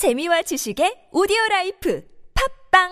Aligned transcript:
재미와 0.00 0.40
지식의 0.40 1.12
오디오 1.12 1.36
라이프 1.50 2.02
팟빵 2.72 2.88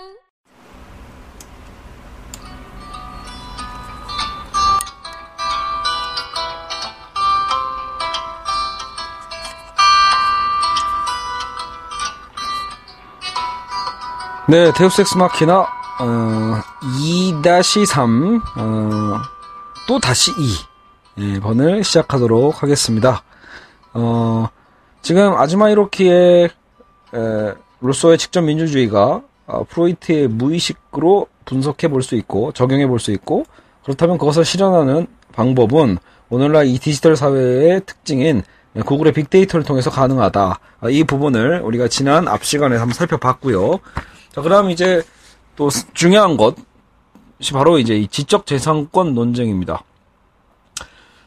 네, 14.50 14.70
데우스엑스 14.74 15.16
마키나 15.16 15.60
어, 15.60 15.66
2-3 17.42 18.42
어, 18.58 19.16
또 19.88 19.98
다시 19.98 20.30
2 21.16 21.36
예, 21.36 21.40
번을 21.40 21.84
시작하도록 21.84 22.62
하겠습니다. 22.62 23.22
어, 23.94 24.50
지금 25.00 25.32
아즈마 25.38 25.70
이로키의 25.70 26.50
에, 27.14 27.54
로서의 27.80 28.18
직접 28.18 28.42
민주주의가 28.42 29.22
어, 29.46 29.64
프로이트의 29.64 30.28
무의식으로 30.28 31.26
분석해 31.44 31.88
볼 31.88 32.02
수 32.02 32.14
있고 32.16 32.52
적용해 32.52 32.86
볼 32.86 32.98
수 32.98 33.10
있고 33.12 33.44
그렇다면 33.84 34.18
그것을 34.18 34.44
실현하는 34.44 35.06
방법은 35.32 35.98
오늘날 36.28 36.66
이 36.66 36.78
디지털 36.78 37.16
사회의 37.16 37.80
특징인 37.86 38.42
구글의 38.84 39.14
빅데이터를 39.14 39.64
통해서 39.64 39.90
가능하다. 39.90 40.60
아, 40.80 40.90
이 40.90 41.02
부분을 41.04 41.62
우리가 41.62 41.88
지난 41.88 42.28
앞 42.28 42.44
시간에 42.44 42.76
한번 42.76 42.92
살펴봤고요. 42.92 43.78
자, 44.32 44.42
그다음 44.42 44.70
이제 44.70 45.02
또 45.56 45.70
중요한 45.94 46.36
것이 46.36 47.52
바로 47.52 47.78
이제 47.78 47.96
이 47.96 48.06
지적 48.06 48.46
재산권 48.46 49.14
논쟁입니다. 49.14 49.82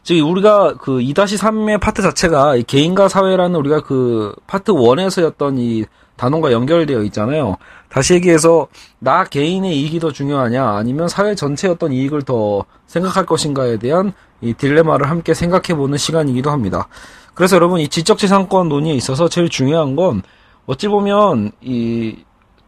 즉 0.02 0.20
우리가 0.20 0.74
그 0.78 0.98
2-3의 0.98 1.80
파트 1.80 2.02
자체가 2.02 2.56
개인과 2.66 3.08
사회라는 3.08 3.56
우리가 3.56 3.82
그 3.82 4.34
파트 4.46 4.72
1에서였던 4.72 5.58
이 5.58 5.84
단원과 6.16 6.52
연결되어 6.52 7.02
있잖아요. 7.04 7.56
다시 7.88 8.14
얘기해서 8.14 8.68
나 8.98 9.24
개인의 9.24 9.76
이익이 9.76 10.00
더 10.00 10.12
중요하냐 10.12 10.66
아니면 10.66 11.08
사회 11.08 11.34
전체의 11.34 11.74
어떤 11.74 11.92
이익을 11.92 12.22
더 12.22 12.64
생각할 12.86 13.26
것인가에 13.26 13.78
대한 13.78 14.12
이 14.40 14.54
딜레마를 14.54 15.08
함께 15.08 15.34
생각해 15.34 15.76
보는 15.76 15.98
시간이기도 15.98 16.50
합니다. 16.50 16.88
그래서 17.34 17.56
여러분 17.56 17.80
이 17.80 17.88
지적 17.88 18.18
재산권 18.18 18.68
논의에 18.68 18.94
있어서 18.94 19.28
제일 19.28 19.48
중요한 19.48 19.96
건 19.96 20.22
어찌 20.66 20.88
보면 20.88 21.52
이 21.60 22.18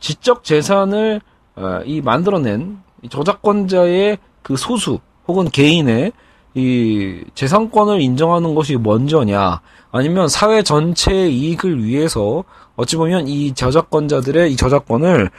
지적 0.00 0.44
재산을 0.44 1.20
어, 1.56 1.80
이 1.84 2.00
만들어낸 2.00 2.78
이 3.02 3.08
저작권자의 3.08 4.18
그 4.42 4.56
소수 4.56 4.98
혹은 5.26 5.48
개인의 5.48 6.12
이 6.54 7.24
재산권을 7.34 8.00
인정하는 8.00 8.54
것이 8.54 8.76
먼저냐 8.76 9.60
아니면 9.90 10.28
사회 10.28 10.62
전체의 10.62 11.36
이익을 11.36 11.84
위해서 11.84 12.44
어찌 12.76 12.96
보면 12.96 13.26
이 13.26 13.54
저작권자들의 13.54 14.52
이 14.52 14.56
저작권을 14.56 15.30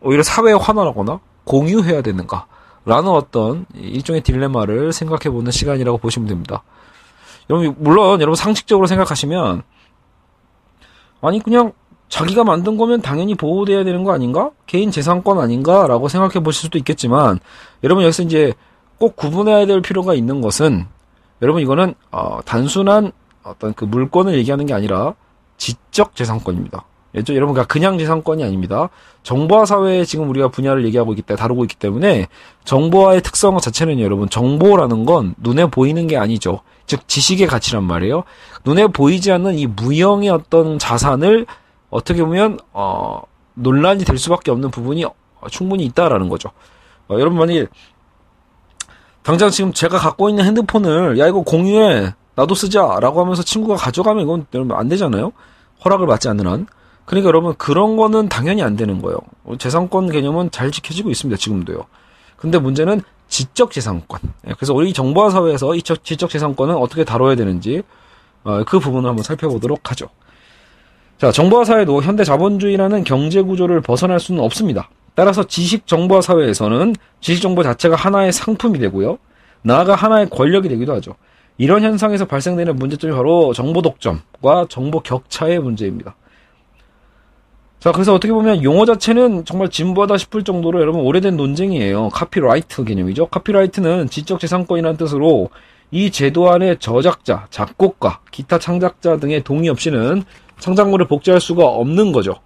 오히려 0.00 0.22
사회에 0.22 0.52
환원하거나 0.54 1.20
공유해야 1.44 2.02
되는가 2.02 2.46
라는 2.84 3.10
어떤 3.10 3.66
일종의 3.74 4.22
딜레마를 4.22 4.92
생각해 4.92 5.32
보는 5.32 5.50
시간이라고 5.50 5.98
보시면 5.98 6.28
됩니다. 6.28 6.62
여러분 7.48 7.74
물론 7.78 8.20
여러분 8.20 8.34
상식적으로 8.34 8.86
생각하시면 8.86 9.62
아니 11.20 11.40
그냥 11.40 11.72
자기가 12.08 12.44
만든 12.44 12.76
거면 12.76 13.00
당연히 13.00 13.34
보호돼야 13.34 13.84
되는 13.84 14.04
거 14.04 14.12
아닌가? 14.12 14.50
개인 14.66 14.90
재산권 14.90 15.38
아닌가 15.38 15.86
라고 15.86 16.08
생각해 16.08 16.42
보실 16.44 16.62
수도 16.62 16.78
있겠지만 16.78 17.40
여러분 17.82 18.04
여기서 18.04 18.24
이제 18.24 18.52
꼭 18.98 19.16
구분해야 19.16 19.66
될 19.66 19.80
필요가 19.80 20.14
있는 20.14 20.40
것은 20.40 20.86
여러분 21.42 21.62
이거는 21.62 21.94
어, 22.10 22.40
단순한 22.44 23.12
어떤 23.42 23.74
그 23.74 23.84
물건을 23.84 24.34
얘기하는 24.38 24.66
게 24.66 24.74
아니라 24.74 25.14
지적 25.56 26.16
재산권입니다. 26.16 26.84
예죠 27.14 27.34
여러분 27.36 27.54
그냥 27.66 27.96
재산권이 27.98 28.42
아닙니다. 28.42 28.88
정보화 29.22 29.66
사회에 29.66 30.04
지금 30.04 30.28
우리가 30.28 30.48
분야를 30.48 30.84
얘기하고 30.86 31.12
있기 31.12 31.22
때문에 31.22 31.40
다루고 31.40 31.64
있기 31.64 31.76
때문에 31.76 32.26
정보화의 32.64 33.22
특성 33.22 33.56
자체는 33.58 34.00
여러분 34.00 34.28
정보라는 34.28 35.04
건 35.04 35.34
눈에 35.38 35.66
보이는 35.66 36.06
게 36.06 36.16
아니죠. 36.16 36.60
즉 36.86 37.06
지식의 37.06 37.46
가치란 37.46 37.84
말이에요. 37.84 38.24
눈에 38.64 38.88
보이지 38.88 39.30
않는 39.32 39.58
이 39.58 39.66
무형의 39.66 40.30
어떤 40.30 40.78
자산을 40.78 41.46
어떻게 41.90 42.22
보면 42.24 42.58
어, 42.72 43.22
논란이 43.54 44.04
될 44.04 44.18
수밖에 44.18 44.50
없는 44.50 44.70
부분이 44.70 45.04
충분히 45.50 45.84
있다라는 45.84 46.28
거죠. 46.28 46.50
어, 47.08 47.14
여러분 47.18 47.38
만약 47.38 47.68
당장 49.24 49.50
지금 49.50 49.72
제가 49.72 49.98
갖고 49.98 50.28
있는 50.28 50.44
핸드폰을 50.44 51.18
야 51.18 51.26
이거 51.26 51.40
공유해 51.40 52.12
나도 52.36 52.54
쓰자라고 52.54 53.20
하면서 53.22 53.42
친구가 53.42 53.76
가져가면 53.76 54.22
이건 54.22 54.46
여러분 54.52 54.76
안 54.76 54.88
되잖아요. 54.88 55.32
허락을 55.84 56.06
받지 56.06 56.28
않는 56.28 56.46
한. 56.46 56.66
그러니까 57.06 57.28
여러분 57.28 57.54
그런 57.56 57.96
거는 57.96 58.28
당연히 58.28 58.62
안 58.62 58.76
되는 58.76 59.00
거예요. 59.00 59.18
재산권 59.58 60.10
개념은 60.10 60.50
잘 60.50 60.70
지켜지고 60.70 61.10
있습니다. 61.10 61.38
지금도요. 61.38 61.86
근데 62.36 62.58
문제는 62.58 63.00
지적 63.28 63.72
재산권. 63.72 64.20
예, 64.48 64.52
그래서 64.52 64.74
우리 64.74 64.92
정보화 64.92 65.30
사회에서 65.30 65.74
이 65.74 65.82
지적 65.82 66.28
재산권은 66.28 66.76
어떻게 66.76 67.04
다뤄야 67.04 67.34
되는지 67.34 67.82
어, 68.44 68.62
그 68.64 68.78
부분을 68.78 69.08
한번 69.08 69.22
살펴보도록 69.22 69.90
하죠. 69.90 70.08
자, 71.16 71.32
정보화 71.32 71.64
사회도 71.64 72.02
현대 72.02 72.24
자본주의라는 72.24 73.04
경제 73.04 73.40
구조를 73.40 73.80
벗어날 73.80 74.20
수는 74.20 74.42
없습니다. 74.42 74.90
따라서 75.14 75.44
지식 75.44 75.86
정보화 75.86 76.20
사회에서는 76.20 76.94
지식 77.20 77.42
정보 77.42 77.62
자체가 77.62 77.96
하나의 77.96 78.32
상품이 78.32 78.78
되고요. 78.78 79.18
나아가 79.62 79.94
하나의 79.94 80.28
권력이 80.30 80.68
되기도 80.68 80.92
하죠. 80.94 81.14
이런 81.56 81.82
현상에서 81.82 82.24
발생되는 82.26 82.76
문제점이 82.76 83.14
바로 83.14 83.52
정보 83.52 83.80
독점과 83.80 84.66
정보 84.68 85.00
격차의 85.00 85.60
문제입니다. 85.60 86.16
자, 87.78 87.92
그래서 87.92 88.14
어떻게 88.14 88.32
보면 88.32 88.64
용어 88.64 88.86
자체는 88.86 89.44
정말 89.44 89.68
진부하다 89.68 90.16
싶을 90.16 90.42
정도로 90.42 90.80
여러분 90.80 91.02
오래된 91.02 91.36
논쟁이에요. 91.36 92.08
카피라이트 92.08 92.82
개념이죠. 92.84 93.26
카피라이트는 93.26 94.08
지적재산권이라는 94.08 94.96
뜻으로 94.96 95.50
이 95.90 96.10
제도 96.10 96.50
안에 96.50 96.76
저작자, 96.78 97.46
작곡가, 97.50 98.20
기타 98.30 98.58
창작자 98.58 99.18
등의 99.18 99.44
동의 99.44 99.68
없이는 99.68 100.24
창작물을 100.58 101.06
복제할 101.06 101.40
수가 101.40 101.66
없는 101.66 102.12
거죠. 102.12 102.36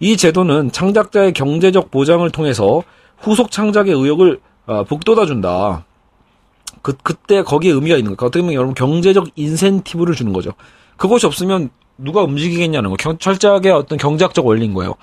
이 0.00 0.16
제도는 0.16 0.72
창작자의 0.72 1.34
경제적 1.34 1.90
보장을 1.90 2.28
통해서 2.30 2.82
후속 3.18 3.50
창작의 3.50 3.94
의욕을 3.94 4.40
어, 4.66 4.84
북돋아준다. 4.84 5.84
그, 6.82 6.96
그때 7.02 7.42
거기에 7.42 7.72
의미가 7.72 7.96
있는 7.96 8.16
거예요. 8.16 8.28
어떻게 8.28 8.40
보면 8.40 8.54
여러분 8.54 8.74
경제적 8.74 9.28
인센티브를 9.36 10.14
주는 10.14 10.32
거죠. 10.32 10.52
그것이 10.96 11.26
없으면 11.26 11.70
누가 11.98 12.22
움직이겠냐는 12.22 12.90
거. 12.90 12.96
경, 12.96 13.18
철저하게 13.18 13.70
어떤 13.70 13.98
경제학적 13.98 14.46
원리인 14.46 14.72
거예요. 14.72 14.94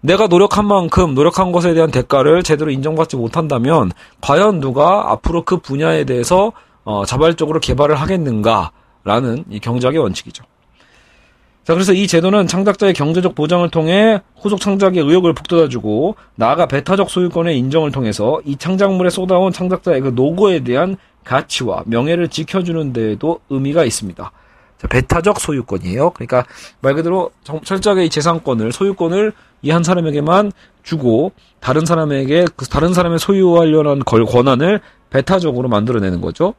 내가 0.00 0.26
노력한 0.28 0.66
만큼 0.66 1.14
노력한 1.14 1.52
것에 1.52 1.74
대한 1.74 1.90
대가를 1.90 2.42
제대로 2.42 2.70
인정받지 2.70 3.16
못한다면 3.16 3.92
과연 4.20 4.60
누가 4.60 5.10
앞으로 5.12 5.44
그 5.44 5.58
분야에 5.58 6.04
대해서 6.04 6.52
어, 6.84 7.04
자발적으로 7.04 7.60
개발을 7.60 7.96
하겠는가라는 7.96 9.44
이 9.50 9.60
경제학의 9.60 10.00
원칙이죠. 10.00 10.44
자, 11.64 11.74
그래서 11.74 11.92
이 11.92 12.08
제도는 12.08 12.48
창작자의 12.48 12.92
경제적 12.92 13.36
보장을 13.36 13.68
통해 13.70 14.20
후속 14.40 14.60
창작의 14.60 15.02
의욕을 15.02 15.32
북돋아주고 15.32 16.16
나아가 16.34 16.66
배타적 16.66 17.08
소유권의 17.08 17.56
인정을 17.56 17.92
통해서 17.92 18.40
이 18.44 18.56
창작물에 18.56 19.10
쏟아온 19.10 19.52
창작자의 19.52 20.00
그 20.00 20.08
노고에 20.08 20.64
대한 20.64 20.96
가치와 21.24 21.84
명예를 21.86 22.28
지켜주는 22.28 22.92
데에도 22.92 23.38
의미가 23.48 23.84
있습니다. 23.84 24.32
자, 24.78 24.88
배타적 24.88 25.38
소유권이에요. 25.38 26.10
그러니까 26.10 26.44
말 26.80 26.94
그대로 26.94 27.30
철저하게 27.44 28.06
이 28.06 28.10
재산권을 28.10 28.72
소유권을 28.72 29.32
이 29.64 29.70
한 29.70 29.84
사람에게만 29.84 30.50
주고 30.82 31.30
다른 31.60 31.86
사람에게 31.86 32.46
그 32.56 32.66
다른 32.66 32.92
사람의 32.92 33.20
소유하려는 33.20 34.00
걸 34.00 34.24
권한을 34.26 34.80
배타적으로 35.10 35.68
만들어내는 35.68 36.20
거죠. 36.20 36.54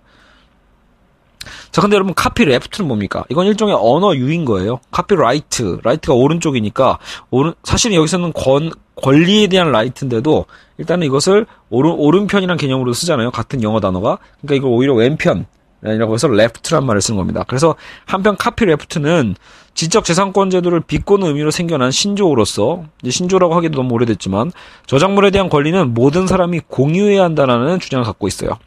자, 1.73 1.81
근데 1.81 1.95
여러분 1.95 2.13
copyleft는 2.13 2.87
뭡니까? 2.87 3.23
이건 3.29 3.47
일종의 3.47 3.75
언어 3.75 4.15
유희인 4.15 4.45
거예요. 4.45 4.79
copyright, 4.91 5.79
right가 5.81 6.13
오른쪽이니까 6.13 6.99
오른 7.31 7.53
사실은 7.63 7.95
여기서는 7.95 8.31
권 8.33 8.71
권리에 8.95 9.47
대한 9.47 9.71
right인데도 9.71 10.45
일단은 10.77 11.07
이것을 11.07 11.47
오른 11.71 11.89
오른편이란 11.93 12.57
개념으로 12.57 12.93
쓰잖아요. 12.93 13.31
같은 13.31 13.63
영어 13.63 13.79
단어가. 13.79 14.19
그러니까 14.41 14.55
이걸 14.55 14.69
오히려 14.71 14.93
왼편 14.93 15.47
이라고 15.83 16.13
해서 16.13 16.27
left란 16.27 16.85
말을 16.85 17.01
쓴 17.01 17.15
겁니다. 17.15 17.43
그래서 17.47 17.73
한편 18.05 18.37
copyleft는 18.37 19.35
지적 19.73 20.05
재산권 20.05 20.51
제도를 20.51 20.79
비꼬는 20.79 21.27
의미로 21.27 21.49
생겨난 21.49 21.89
신조어로서 21.89 22.83
신조라고 23.09 23.55
하기도 23.55 23.81
너무 23.81 23.95
오래됐지만 23.95 24.51
저작물에 24.85 25.31
대한 25.31 25.49
권리는 25.49 25.91
모든 25.95 26.27
사람이 26.27 26.61
공유해야 26.67 27.23
한다는 27.23 27.79
주장을 27.79 28.05
갖고 28.05 28.27
있어요. 28.27 28.59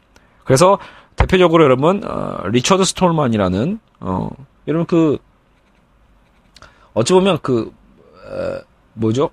그래서 0.43 0.79
대표적으로 1.17 1.63
여러분 1.65 2.01
어, 2.05 2.47
리처드 2.47 2.85
스톨만이라는 2.85 3.79
어, 3.99 4.29
여러분 4.67 4.85
그 4.85 5.17
어찌 6.93 7.13
보면 7.13 7.39
그 7.41 7.73
에, 8.25 8.61
뭐죠? 8.93 9.29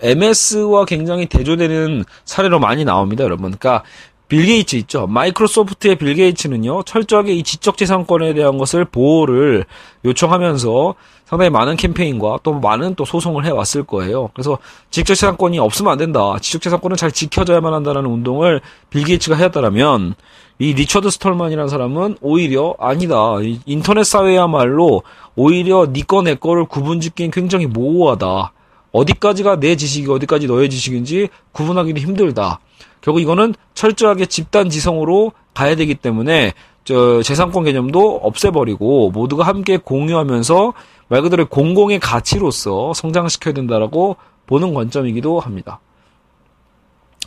MS와 0.00 0.84
굉장히 0.84 1.26
대조되는 1.26 2.04
사례로 2.24 2.58
많이 2.58 2.84
나옵니다, 2.84 3.22
여러분. 3.22 3.52
그러니까 3.52 3.84
빌 4.32 4.46
게이츠 4.46 4.76
있죠. 4.76 5.06
마이크로소프트의 5.08 5.96
빌 5.96 6.14
게이츠는요, 6.14 6.84
철저하게 6.84 7.34
이 7.34 7.42
지적재산권에 7.42 8.32
대한 8.32 8.56
것을 8.56 8.86
보호를 8.86 9.66
요청하면서 10.06 10.94
상당히 11.26 11.50
많은 11.50 11.76
캠페인과 11.76 12.38
또 12.42 12.54
많은 12.54 12.94
또 12.94 13.04
소송을 13.04 13.44
해왔을 13.44 13.82
거예요. 13.82 14.30
그래서 14.32 14.56
지적재산권이 14.90 15.58
없으면 15.58 15.92
안 15.92 15.98
된다. 15.98 16.36
지적재산권은 16.40 16.96
잘 16.96 17.12
지켜져야만 17.12 17.74
한다는 17.74 18.06
운동을 18.06 18.62
빌 18.88 19.04
게이츠가 19.04 19.36
해왔다라면, 19.36 20.14
이 20.58 20.72
리처드 20.72 21.10
스톨만이라는 21.10 21.68
사람은 21.68 22.16
오히려 22.22 22.74
아니다. 22.78 23.34
인터넷 23.66 24.04
사회야말로 24.04 25.02
오히려 25.36 25.88
니꺼 25.92 26.22
내 26.22 26.36
거를 26.36 26.64
구분 26.64 27.02
짓기엔 27.02 27.32
굉장히 27.32 27.66
모호하다. 27.66 28.50
어디까지가 28.92 29.60
내 29.60 29.76
지식이 29.76 30.10
어디까지 30.10 30.46
너의 30.46 30.70
지식인지 30.70 31.28
구분하기는 31.52 32.00
힘들다. 32.00 32.60
결국 33.02 33.20
이거는 33.20 33.54
철저하게 33.74 34.26
집단 34.26 34.70
지성으로 34.70 35.32
가야 35.52 35.76
되기 35.76 35.94
때문에 35.94 36.54
저 36.84 37.22
재산권 37.22 37.64
개념도 37.64 38.20
없애버리고 38.22 39.10
모두가 39.10 39.44
함께 39.44 39.76
공유하면서 39.76 40.72
말 41.08 41.22
그대로 41.22 41.46
공공의 41.46 42.00
가치로서 42.00 42.94
성장시켜야 42.94 43.52
된다라고 43.54 44.16
보는 44.46 44.72
관점이기도 44.72 45.38
합니다. 45.40 45.80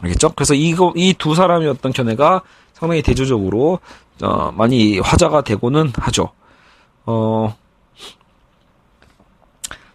알겠죠? 0.01 0.31
그래서 0.36 0.54
이거 0.54 0.92
이 0.95 1.13
두 1.13 1.36
사람의 1.36 1.68
어떤 1.69 1.94
견해가 1.94 2.42
상당히 2.74 3.01
대조적으로 3.01 3.80
어, 4.21 4.51
많이 4.51 5.00
화자가 5.00 5.42
되고는 5.42 5.94
하죠. 5.98 6.31
어, 7.06 7.56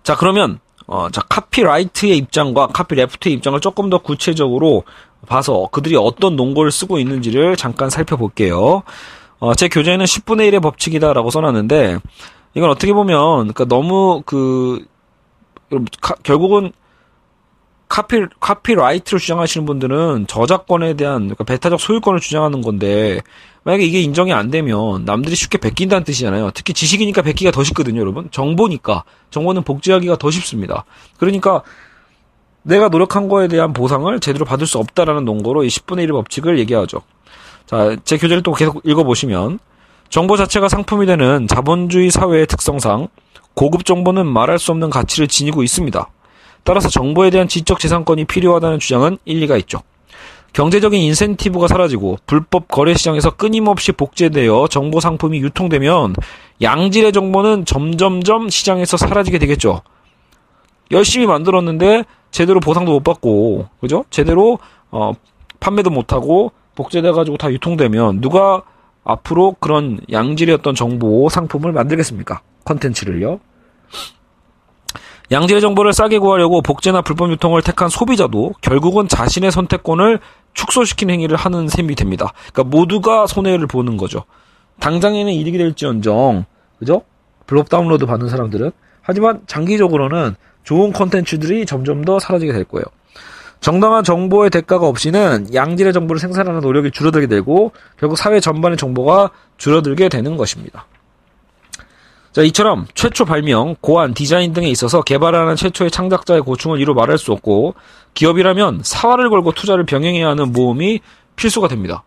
자 0.03 0.17
그러면 0.17 0.61
어, 0.91 1.09
자, 1.09 1.23
카피라이트의 1.29 2.17
입장과 2.17 2.67
카피레프트의 2.67 3.37
입장을 3.37 3.59
조금 3.61 3.91
더 3.91 3.99
구체적으로 3.99 4.83
봐서 5.29 5.69
그들이 5.71 5.95
어떤 5.95 6.35
논거를 6.35 6.73
쓰고 6.73 6.99
있는지를 6.99 7.55
잠깐 7.55 7.91
살펴볼게요. 7.91 8.83
어, 9.39 9.55
제 9.55 9.69
교재에는 9.69 10.05
10분의 10.05 10.51
1의 10.51 10.61
법칙이다라고 10.61 11.31
써놨는데, 11.31 12.01
이건 12.55 12.71
어떻게 12.71 12.93
보면, 12.93 13.43
그니까 13.45 13.67
너무 13.67 14.25
그, 14.27 14.85
가, 16.01 16.15
결국은 16.25 16.73
카피, 17.91 18.25
카피라이트를 18.39 19.19
주장하시는 19.19 19.67
분들은 19.67 20.29
저작권에 20.29 20.95
대한, 20.95 21.23
그러니까 21.23 21.43
배타적 21.43 21.81
소유권을 21.81 22.21
주장하는 22.21 22.63
건데, 22.63 23.21
만약에 23.65 23.85
이게 23.85 24.01
인정이 24.01 24.33
안 24.33 24.53
되면 24.53 25.05
남들이 25.05 25.35
쉽게 25.35 25.59
베낀다는 25.59 26.05
뜻이잖아요. 26.05 26.53
특히 26.55 26.73
지식이니까 26.73 27.23
베끼기가 27.23 27.51
더 27.51 27.65
쉽거든요, 27.65 28.01
여러분. 28.01 28.29
정보니까. 28.31 29.03
정보는 29.31 29.65
복제하기가 29.65 30.19
더 30.19 30.31
쉽습니다. 30.31 30.85
그러니까 31.19 31.63
내가 32.63 32.89
노력한 32.89 33.29
거에 33.29 33.49
대한 33.49 33.73
보상을 33.73 34.21
제대로 34.21 34.45
받을 34.45 34.69
수 34.69 34.79
없다라는 34.79 35.25
논거로 35.25 35.65
이 35.65 35.69
10분의 35.69 36.07
1의 36.07 36.13
법칙을 36.13 36.61
얘기하죠. 36.61 37.03
자, 37.67 37.97
제 38.05 38.19
교재를 38.19 38.45
또 38.45 38.53
계속 38.53 38.81
읽어보시면 38.85 39.59
정보 40.11 40.37
자체가 40.37 40.69
상품이 40.69 41.07
되는 41.07 41.49
자본주의 41.49 42.13
사회의 42.13 42.47
특성상 42.47 43.09
고급 43.55 43.85
정보는 43.85 44.29
말할 44.29 44.61
수 44.61 44.71
없는 44.71 44.91
가치를 44.91 45.27
지니고 45.27 45.65
있습니다. 45.65 46.09
따라서 46.65 46.89
정보에 46.89 47.31
대한 47.31 47.49
지적 47.49 47.79
재산권이 47.79 48.25
필요하다는 48.25 48.79
주장은 48.79 49.19
일리가 49.25 49.57
있죠. 49.59 49.81
경제적인 50.53 51.01
인센티브가 51.01 51.69
사라지고 51.69 52.19
불법 52.27 52.69
거래 52.69 52.95
시장에서 52.95 53.31
끊임없이 53.31 53.93
복제되어 53.93 54.67
정보 54.69 54.99
상품이 55.01 55.39
유통되면 55.41 56.15
양질의 56.61 57.13
정보는 57.13 57.65
점점점 57.65 58.51
시장에서 58.51 58.97
사라지게 58.97 59.39
되겠죠. 59.39 59.83
열심히 60.91 61.27
만들었는데 61.27 62.05
제대로 62.33 62.59
보상도 62.61 62.93
못 62.93 63.05
받고 63.05 63.69
그죠? 63.81 64.05
제대로 64.11 64.59
어, 64.91 65.13
판매도 65.61 65.91
못 65.91 66.13
하고 66.13 66.53
복제돼 66.75 67.13
가지고 67.13 67.37
다 67.37 67.51
유통되면 67.53 68.21
누가 68.21 68.63
앞으로 69.05 69.57
그런 69.61 70.01
양질의 70.11 70.57
어떤 70.57 70.75
정보 70.75 71.29
상품을 71.29 71.73
만들겠습니까? 71.73 72.41
컨텐츠를요. 72.65 73.41
양질의 75.31 75.61
정보를 75.61 75.93
싸게 75.93 76.19
구하려고 76.19 76.61
복제나 76.61 77.03
불법 77.03 77.31
유통을 77.31 77.63
택한 77.63 77.89
소비자도 77.89 78.55
결국은 78.61 79.07
자신의 79.07 79.53
선택권을 79.53 80.19
축소시키는 80.55 81.15
행위를 81.15 81.37
하는 81.37 81.69
셈이 81.69 81.95
됩니다. 81.95 82.33
그러니까 82.53 82.77
모두가 82.77 83.29
손해를 83.29 83.69
보는 83.69 83.97
거죠. 83.97 84.25
당장에는 84.81 85.33
이득이 85.33 85.57
될지언정, 85.59 86.47
그죠? 86.79 87.03
블록 87.47 87.69
다운로드 87.69 88.07
받는 88.07 88.29
사람들은. 88.29 88.73
하지만 89.03 89.41
장기적으로는 89.47 90.35
좋은 90.65 90.93
컨텐츠들이 90.93 91.65
점점 91.65 92.05
더 92.05 92.19
사라지게 92.19 92.53
될 92.53 92.65
거예요. 92.65 92.85
정당한 93.61 94.03
정보의 94.03 94.51
대가가 94.51 94.89
없이는 94.89 95.55
양질의 95.55 95.93
정보를 95.93 96.19
생산하는 96.19 96.61
노력이 96.61 96.91
줄어들게 96.91 97.27
되고 97.27 97.73
결국 97.99 98.17
사회 98.17 98.41
전반의 98.41 98.79
정보가 98.79 99.31
줄어들게 99.59 100.09
되는 100.09 100.37
것입니다. 100.37 100.87
자, 102.33 102.43
이처럼 102.43 102.87
최초 102.95 103.25
발명, 103.25 103.75
고안, 103.81 104.15
디자인 104.15 104.53
등에 104.53 104.69
있어서 104.69 105.03
개발하는 105.03 105.57
최초의 105.57 105.91
창작자의 105.91 106.43
고충을 106.43 106.81
이루 106.81 106.95
말할 106.95 107.19
수 107.19 107.33
없고 107.33 107.75
기업이라면 108.15 108.83
사활을 108.85 109.31
걸고 109.31 109.53
투자를 109.53 109.85
병행해야 109.85 110.29
하는 110.29 110.53
모험이 110.53 111.01
필수가 111.35 111.67
됩니다. 111.67 112.05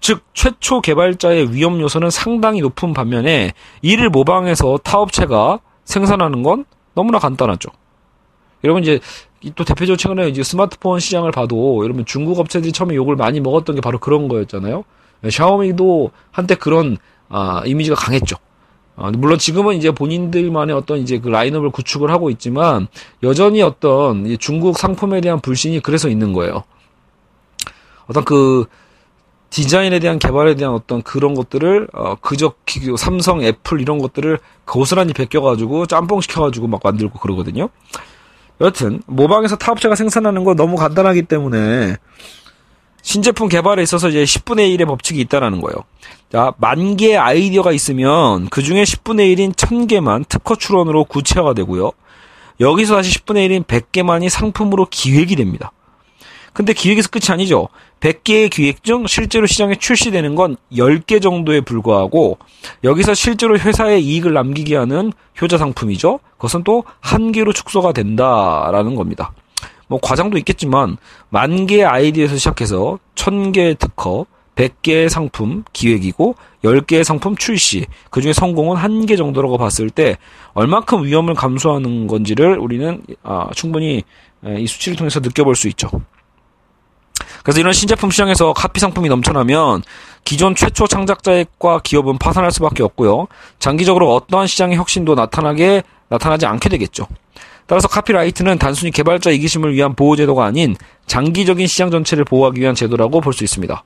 즉 0.00 0.22
최초 0.34 0.80
개발자의 0.80 1.54
위험 1.54 1.80
요소는 1.80 2.10
상당히 2.10 2.60
높은 2.60 2.92
반면에 2.94 3.52
이를 3.80 4.10
모방해서 4.10 4.78
타업체가 4.78 5.60
생산하는 5.84 6.42
건 6.42 6.64
너무나 6.94 7.18
간단하죠. 7.18 7.70
여러분 8.64 8.82
이제 8.82 8.98
또 9.54 9.64
대표적으로 9.64 9.96
최근에 9.96 10.28
이제 10.28 10.42
스마트폰 10.42 10.98
시장을 10.98 11.30
봐도 11.30 11.84
여러분 11.84 12.04
중국 12.04 12.40
업체들이 12.40 12.72
처음에 12.72 12.96
욕을 12.96 13.14
많이 13.14 13.38
먹었던 13.40 13.76
게 13.76 13.80
바로 13.80 13.98
그런 13.98 14.26
거였잖아요. 14.26 14.82
샤오미도 15.30 16.10
한때 16.32 16.56
그런 16.56 16.96
아, 17.28 17.62
이미지가 17.64 17.96
강했죠. 17.96 18.36
어, 18.96 19.10
물론 19.10 19.38
지금은 19.38 19.76
이제 19.76 19.90
본인들만의 19.90 20.74
어떤 20.74 20.98
이제 20.98 21.18
그 21.18 21.28
라인업을 21.28 21.70
구축을 21.70 22.10
하고 22.10 22.30
있지만 22.30 22.88
여전히 23.22 23.62
어떤 23.62 24.38
중국 24.38 24.78
상품에 24.78 25.20
대한 25.20 25.40
불신이 25.40 25.80
그래서 25.80 26.08
있는 26.08 26.32
거예요. 26.32 26.64
어떤 28.08 28.24
그 28.24 28.64
디자인에 29.50 30.00
대한 30.00 30.18
개발에 30.18 30.54
대한 30.54 30.74
어떤 30.74 31.02
그런 31.02 31.34
것들을 31.34 31.88
어 31.92 32.16
그저 32.16 32.54
삼성, 32.96 33.42
애플 33.42 33.80
이런 33.80 33.98
것들을 33.98 34.38
고스란히 34.64 35.12
베껴가지고 35.12 35.86
짬뽕 35.86 36.20
시켜가지고 36.20 36.66
막 36.66 36.80
만들고 36.82 37.18
그러거든요. 37.18 37.68
여튼 38.60 39.02
모방에서 39.06 39.56
타 39.56 39.72
업체가 39.72 39.94
생산하는 39.94 40.44
거 40.44 40.54
너무 40.54 40.76
간단하기 40.76 41.22
때문에 41.22 41.96
신제품 43.06 43.48
개발에 43.48 43.84
있어서 43.84 44.08
이제 44.08 44.24
10분의 44.24 44.76
1의 44.76 44.84
법칙이 44.84 45.20
있다라는 45.20 45.60
거예요. 45.60 45.76
자, 46.32 46.52
만 46.58 46.96
개의 46.96 47.16
아이디어가 47.16 47.70
있으면 47.70 48.48
그 48.48 48.64
중에 48.64 48.82
10분의 48.82 49.32
1인 49.36 49.54
1000개만 49.54 50.28
특허 50.28 50.56
출원으로 50.56 51.04
구체화가 51.04 51.54
되고요. 51.54 51.92
여기서 52.58 52.96
다시 52.96 53.16
10분의 53.16 53.48
1인 53.48 53.64
100개만이 53.64 54.28
상품으로 54.28 54.88
기획이 54.90 55.36
됩니다. 55.36 55.70
근데 56.52 56.72
기획에서 56.72 57.08
끝이 57.08 57.26
아니죠. 57.30 57.68
100개의 58.00 58.50
기획 58.50 58.82
중 58.82 59.06
실제로 59.06 59.46
시장에 59.46 59.76
출시되는 59.76 60.34
건 60.34 60.56
10개 60.72 61.22
정도에 61.22 61.60
불과하고 61.60 62.38
여기서 62.82 63.14
실제로 63.14 63.56
회사에 63.56 64.00
이익을 64.00 64.32
남기게 64.32 64.74
하는 64.74 65.12
효자 65.40 65.58
상품이죠. 65.58 66.18
그것은 66.38 66.64
또 66.64 66.82
한 67.00 67.30
개로 67.30 67.52
축소가 67.52 67.92
된다라는 67.92 68.96
겁니다. 68.96 69.32
뭐 69.88 69.98
과장도 70.02 70.36
있겠지만 70.38 70.96
만 71.28 71.66
개의 71.66 71.84
아이디어에서 71.84 72.36
시작해서 72.36 72.98
천 73.14 73.52
개의 73.52 73.76
특허, 73.76 74.26
100개의 74.56 75.08
상품 75.08 75.64
기획이고 75.72 76.34
10개의 76.64 77.04
상품 77.04 77.36
출시, 77.36 77.86
그 78.10 78.20
중에 78.22 78.32
성공은 78.32 78.76
한 78.76 79.06
개 79.06 79.14
정도라고 79.16 79.58
봤을 79.58 79.90
때 79.90 80.16
얼만큼 80.54 81.04
위험을 81.04 81.34
감수하는 81.34 82.06
건지를 82.06 82.58
우리는 82.58 83.02
아, 83.22 83.48
충분히 83.54 84.02
이 84.58 84.66
수치를 84.66 84.96
통해서 84.96 85.20
느껴볼 85.20 85.54
수 85.56 85.68
있죠. 85.68 85.88
그래서 87.42 87.60
이런 87.60 87.72
신제품 87.72 88.10
시장에서 88.10 88.52
카피 88.52 88.80
상품이 88.80 89.08
넘쳐나면 89.08 89.82
기존 90.24 90.54
최초 90.54 90.86
창작자과 90.86 91.80
기업은 91.84 92.18
파산할 92.18 92.50
수밖에 92.50 92.82
없고요. 92.82 93.28
장기적으로 93.58 94.14
어떠한 94.14 94.46
시장의 94.46 94.76
혁신도 94.76 95.14
나타나게 95.14 95.82
나타나지 96.08 96.46
않게 96.46 96.68
되겠죠. 96.68 97.06
따라서 97.66 97.88
카피라이트는 97.88 98.58
단순히 98.58 98.92
개발자 98.92 99.30
이기심을 99.30 99.74
위한 99.74 99.94
보호제도가 99.94 100.44
아닌 100.44 100.76
장기적인 101.06 101.66
시장 101.66 101.90
전체를 101.90 102.24
보호하기 102.24 102.60
위한 102.60 102.74
제도라고 102.74 103.20
볼 103.20 103.32
수 103.32 103.44
있습니다. 103.44 103.82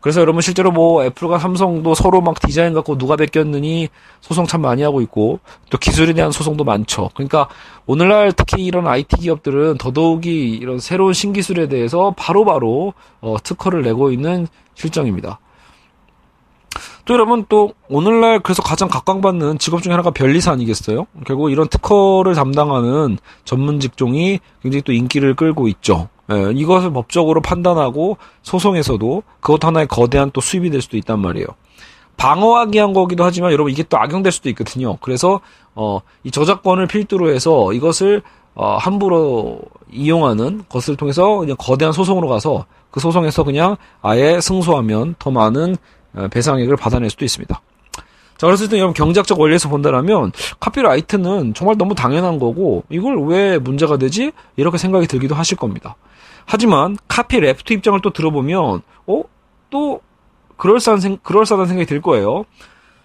그래서 0.00 0.20
여러분 0.20 0.40
실제로 0.40 0.70
뭐 0.70 1.04
애플과 1.04 1.40
삼성도 1.40 1.94
서로 1.96 2.20
막 2.20 2.38
디자인 2.38 2.74
갖고 2.74 2.96
누가 2.96 3.16
베꼈느니 3.16 3.88
소송 4.20 4.46
참 4.46 4.60
많이 4.60 4.82
하고 4.82 5.00
있고 5.00 5.40
또 5.68 5.78
기술에 5.78 6.12
대한 6.12 6.30
소송도 6.30 6.62
많죠. 6.62 7.10
그러니까 7.14 7.48
오늘날 7.86 8.32
특히 8.32 8.64
이런 8.64 8.86
IT 8.86 9.16
기업들은 9.16 9.78
더더욱이 9.78 10.50
이런 10.50 10.78
새로운 10.78 11.12
신기술에 11.12 11.66
대해서 11.66 12.14
바로바로 12.16 12.52
바로 12.54 12.94
어, 13.20 13.36
특허를 13.42 13.82
내고 13.82 14.12
있는 14.12 14.46
실정입니다. 14.74 15.40
또 17.06 17.14
여러분 17.14 17.46
또 17.48 17.72
오늘날 17.88 18.40
그래서 18.40 18.62
가장 18.62 18.88
각광받는 18.88 19.58
직업 19.58 19.80
중에 19.80 19.92
하나가 19.92 20.10
변리사 20.10 20.50
아니겠어요? 20.50 21.06
결국 21.24 21.50
이런 21.50 21.68
특허를 21.68 22.34
담당하는 22.34 23.18
전문 23.44 23.78
직종이 23.78 24.40
굉장히 24.60 24.82
또 24.82 24.92
인기를 24.92 25.36
끌고 25.36 25.68
있죠. 25.68 26.08
예, 26.32 26.50
이것을 26.52 26.92
법적으로 26.92 27.40
판단하고 27.40 28.18
소송에서도 28.42 29.22
그것 29.38 29.64
하나의 29.64 29.86
거대한 29.86 30.32
또 30.32 30.40
수입이 30.40 30.70
될 30.70 30.82
수도 30.82 30.96
있단 30.96 31.20
말이에요. 31.20 31.46
방어하기 32.16 32.76
위한 32.76 32.92
거기도 32.92 33.22
하지만 33.22 33.52
여러분 33.52 33.70
이게 33.70 33.84
또 33.84 33.98
악용될 33.98 34.32
수도 34.32 34.48
있거든요. 34.48 34.96
그래서 35.00 35.40
어, 35.76 36.00
이 36.24 36.32
저작권을 36.32 36.88
필두로 36.88 37.30
해서 37.30 37.72
이것을 37.72 38.22
어, 38.56 38.78
함부로 38.78 39.60
이용하는 39.92 40.64
것을 40.68 40.96
통해서 40.96 41.36
그냥 41.36 41.56
거대한 41.56 41.92
소송으로 41.92 42.26
가서 42.26 42.64
그 42.90 42.98
소송에서 42.98 43.44
그냥 43.44 43.76
아예 44.02 44.40
승소하면 44.40 45.16
더 45.20 45.30
많은 45.30 45.74
어, 45.74 45.76
배상액을 46.30 46.76
받아낼 46.76 47.10
수도 47.10 47.24
있습니다. 47.24 47.60
자, 48.36 48.46
그래서 48.46 48.64
일단 48.64 48.78
여러분 48.78 48.94
경제학적 48.94 49.40
원리에서 49.40 49.68
본다면 49.68 50.32
카피라이트는 50.60 51.54
정말 51.54 51.78
너무 51.78 51.94
당연한 51.94 52.38
거고 52.38 52.84
이걸 52.90 53.18
왜 53.26 53.58
문제가 53.58 53.96
되지? 53.96 54.32
이렇게 54.56 54.76
생각이 54.76 55.06
들기도 55.06 55.34
하실 55.34 55.56
겁니다. 55.56 55.96
하지만 56.44 56.96
카피레프트 57.08 57.72
입장을 57.72 57.98
또 58.02 58.10
들어보면 58.10 58.82
어? 59.06 59.22
또 59.70 60.00
그럴싸한 60.56 61.00
생, 61.00 61.16
그럴싸한 61.22 61.66
생각이 61.66 61.86
들 61.86 62.00
거예요. 62.02 62.44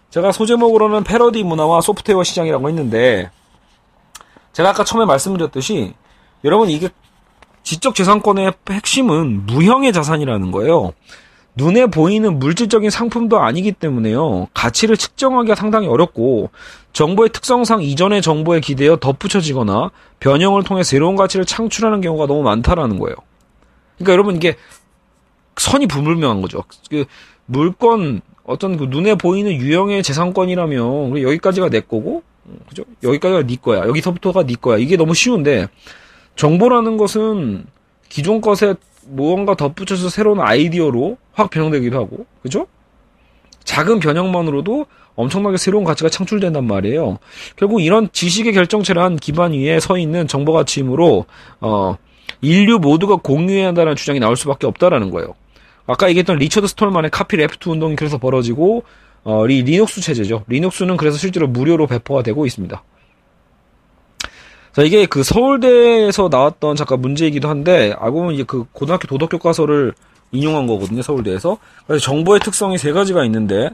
제가 0.10 0.32
소제목으로는 0.34 1.04
패러디 1.04 1.44
문화와 1.44 1.82
소프트웨어 1.82 2.24
시장이라고 2.24 2.68
했는데 2.68 3.32
제가 4.52 4.72
아까 4.72 4.84
처음에 4.84 5.06
말씀드렸듯이 5.06 5.94
여러분 6.44 6.70
이게 6.70 6.90
지적 7.64 7.96
재산권의 7.96 8.54
핵심은 8.70 9.46
무형의 9.46 9.94
자산이라는 9.94 10.52
거예요. 10.52 10.92
눈에 11.56 11.88
보이는 11.88 12.40
물질적인 12.40 12.90
상품도 12.90 13.40
아니기 13.40 13.72
때문에요. 13.72 14.48
가치를 14.54 14.96
측정하기가 14.96 15.56
상당히 15.56 15.88
어렵고 15.88 16.50
정보의 16.94 17.30
특성상 17.30 17.84
이전의 17.84 18.22
정보에 18.22 18.60
기대어 18.60 18.98
덧붙여지거나 18.98 19.92
변형을 20.20 20.64
통해 20.64 20.84
새로운 20.84 21.16
가치를 21.16 21.46
창출하는 21.46 22.02
경우가 22.02 22.28
너무 22.28 22.42
많다라는 22.44 23.00
거예요. 23.00 23.16
그러니까 23.98 24.14
여러분 24.14 24.36
이게 24.36 24.56
선이 25.58 25.88
불분명한 25.88 26.42
거죠. 26.42 26.64
그 26.90 27.06
물건 27.46 28.22
어떤 28.46 28.78
그 28.78 28.86
눈에 28.86 29.16
보이는 29.16 29.52
유형의 29.52 30.04
재산권이라면 30.04 31.22
여기까지가 31.22 31.70
내 31.70 31.82
거고 31.82 32.24
그죠? 32.68 32.84
여기까지가 33.04 33.44
네 33.46 33.58
거야. 33.62 33.82
여기서부터가 33.88 34.46
네 34.46 34.56
거야. 34.56 34.78
이게 34.78 34.96
너무 34.98 35.14
쉬운데 35.14 35.68
정보라는 36.36 36.98
것은 36.98 37.66
기존 38.10 38.42
것에 38.42 38.76
무언가 39.08 39.56
덧붙여서 39.56 40.10
새로운 40.10 40.40
아이디어로 40.40 41.18
확 41.34 41.50
변형되기도 41.50 41.98
하고, 41.98 42.26
그죠? 42.42 42.68
작은 43.64 44.00
변형만으로도 44.00 44.86
엄청나게 45.16 45.58
새로운 45.58 45.84
가치가 45.84 46.10
창출된단 46.10 46.66
말이에요. 46.66 47.20
결국 47.56 47.82
이런 47.82 48.10
지식의 48.12 48.54
결정체란 48.54 49.18
기반 49.18 49.54
위에 49.54 49.80
서 49.80 49.98
있는 49.98 50.28
정보 50.28 50.54
가치이므로 50.54 51.26
어, 51.60 51.98
인류 52.42 52.80
모두가 52.80 53.18
공유해야 53.18 53.68
한다는 53.68 53.96
주장이 53.96 54.20
나올 54.20 54.36
수밖에 54.36 54.68
없다라는 54.68 55.12
거예요. 55.12 55.36
아까 55.86 56.10
얘기했던 56.10 56.38
리처드 56.38 56.68
스톨만의 56.68 57.12
copyleft 57.12 57.70
운동이 57.70 57.96
그래서 57.96 58.18
벌어지고 58.18 58.84
어, 59.24 59.46
리, 59.46 59.62
리눅스 59.64 60.02
체제죠. 60.02 60.44
Linux는 60.48 60.98
그래서 60.98 61.18
실제로 61.18 61.48
무료로 61.48 61.88
배포가 61.88 62.24
되고 62.24 62.46
있습니다. 62.46 62.82
자, 64.74 64.84
이게 64.84 65.06
그 65.06 65.22
서울대에서 65.24 66.30
나왔던 66.32 66.78
잠깐 66.78 67.02
문제이기도 67.02 67.50
한데, 67.50 67.94
알고 68.00 68.20
보면 68.20 68.34
이제 68.36 68.44
그 68.44 68.64
고등학교 68.72 69.06
도덕 69.08 69.30
교과서를 69.30 69.94
인용한 70.32 70.66
거거든요, 70.66 71.02
서울대에서. 71.02 71.58
그래서 71.86 72.06
정보의 72.06 72.40
특성이 72.40 72.78
세 72.78 72.94
가지가 72.94 73.26
있는데, 73.26 73.70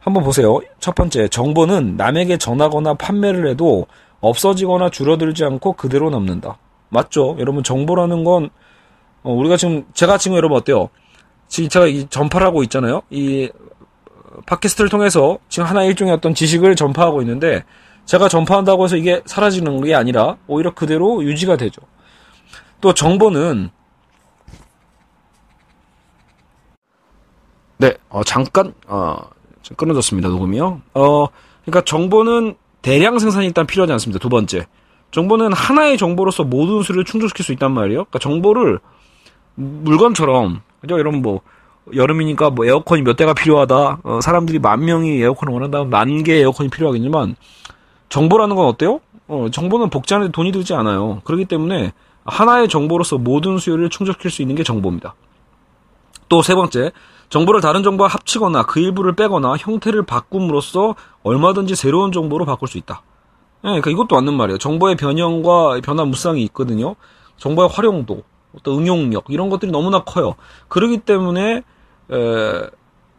한번 0.00 0.24
보세요. 0.24 0.60
첫 0.80 0.96
번째, 0.96 1.28
정보는 1.28 1.96
남에게 1.96 2.38
전하거나 2.38 2.94
판매를 2.94 3.48
해도 3.48 3.86
없어지거나 4.20 4.90
줄어들지 4.90 5.44
않고 5.44 5.74
그대로 5.74 6.10
남는다. 6.10 6.58
맞죠? 6.88 7.36
여러분, 7.38 7.62
정보라는 7.62 8.24
건, 8.24 8.50
어, 9.22 9.32
우리가 9.32 9.56
지금, 9.56 9.84
제가 9.94 10.18
지금 10.18 10.36
여러분 10.36 10.58
어때요? 10.58 10.88
지금 11.46 11.68
제가 11.68 11.86
이 11.86 12.08
전파를 12.08 12.44
하고 12.44 12.64
있잖아요? 12.64 13.02
이, 13.10 13.48
팟캐스트를 14.46 14.90
통해서 14.90 15.38
지금 15.48 15.68
하나 15.68 15.84
일종의 15.84 16.12
어떤 16.14 16.34
지식을 16.34 16.74
전파하고 16.74 17.22
있는데, 17.22 17.62
제가 18.04 18.28
전파한다고 18.28 18.84
해서 18.84 18.96
이게 18.96 19.22
사라지는 19.24 19.82
게 19.82 19.94
아니라 19.94 20.36
오히려 20.46 20.74
그대로 20.74 21.22
유지가 21.24 21.56
되죠. 21.56 21.80
또 22.80 22.92
정보는 22.92 23.70
네, 27.78 27.94
어, 28.08 28.22
잠깐 28.22 28.74
어, 28.86 29.16
끊어졌습니다. 29.76 30.28
녹음이요. 30.28 30.82
어, 30.94 31.26
그러니까 31.64 31.80
정보는 31.84 32.54
대량 32.82 33.18
생산이 33.18 33.46
일단 33.46 33.66
필요하지 33.66 33.92
않습니다. 33.94 34.20
두 34.20 34.28
번째, 34.28 34.66
정보는 35.12 35.52
하나의 35.52 35.98
정보로서 35.98 36.44
모든 36.44 36.82
수를 36.82 37.04
충족시킬 37.04 37.44
수 37.44 37.52
있단 37.52 37.72
말이에요. 37.72 38.04
그러니까 38.04 38.18
정보를 38.18 38.80
물건처럼 39.54 40.62
그죠? 40.80 40.98
이런 40.98 41.22
뭐 41.22 41.40
여름이니까 41.94 42.50
뭐 42.50 42.66
에어컨이 42.66 43.02
몇 43.02 43.16
대가 43.16 43.34
필요하다. 43.34 43.98
어, 44.02 44.20
사람들이 44.20 44.58
만 44.58 44.84
명이 44.84 45.20
에어컨을 45.20 45.52
원한다면 45.52 45.90
만 45.90 46.22
개의 46.22 46.42
에어컨이 46.42 46.68
필요하겠지만 46.70 47.36
정보라는 48.12 48.56
건 48.56 48.66
어때요? 48.66 49.00
어, 49.26 49.46
정보는 49.50 49.88
복제하는 49.88 50.28
데 50.28 50.32
돈이 50.32 50.52
들지 50.52 50.74
않아요. 50.74 51.22
그렇기 51.24 51.46
때문에 51.46 51.92
하나의 52.26 52.68
정보로서 52.68 53.16
모든 53.16 53.56
수요를 53.56 53.88
충족시킬 53.88 54.30
수 54.30 54.42
있는 54.42 54.54
게 54.54 54.62
정보입니다. 54.62 55.14
또 56.28 56.42
세 56.42 56.54
번째, 56.54 56.92
정보를 57.30 57.62
다른 57.62 57.82
정보와 57.82 58.10
합치거나 58.10 58.64
그 58.64 58.80
일부를 58.80 59.16
빼거나 59.16 59.54
형태를 59.58 60.02
바꿈으로써 60.02 60.94
얼마든지 61.22 61.74
새로운 61.74 62.12
정보로 62.12 62.44
바꿀 62.44 62.68
수 62.68 62.76
있다. 62.76 63.02
예, 63.64 63.68
그러니까 63.68 63.90
이것도 63.90 64.14
맞는 64.14 64.34
말이에요. 64.34 64.58
정보의 64.58 64.96
변형과 64.96 65.80
변화 65.82 66.04
무쌍이 66.04 66.42
있거든요. 66.44 66.96
정보의 67.38 67.70
활용도, 67.72 68.24
어떤 68.54 68.78
응용력 68.78 69.24
이런 69.30 69.48
것들이 69.48 69.72
너무나 69.72 70.04
커요. 70.04 70.34
그렇기 70.68 70.98
때문에 70.98 71.62
에, 72.10 72.62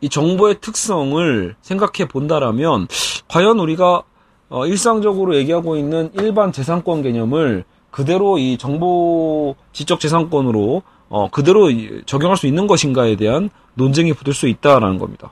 이 0.02 0.10
정보의 0.10 0.62
특성을 0.62 1.56
생각해 1.62 2.08
본다라면 2.08 2.88
과연 3.28 3.60
우리가 3.60 4.04
어, 4.50 4.66
일상적으로 4.66 5.36
얘기하고 5.36 5.78
있는 5.78 6.12
일반 6.14 6.52
재산권 6.52 7.02
개념을 7.04 7.64
그대로 7.92 8.38
이 8.38 8.58
정보 8.58 9.56
지적 9.72 10.00
재산권으로 10.00 10.82
어, 11.10 11.30
그대로 11.30 11.70
적용할 12.06 12.38
수 12.38 12.48
있는 12.48 12.66
것인가에 12.66 13.16
대한 13.16 13.50
논쟁이 13.76 14.14
붙을 14.14 14.34
수 14.34 14.48
있다라는 14.48 14.98
겁니다. 14.98 15.32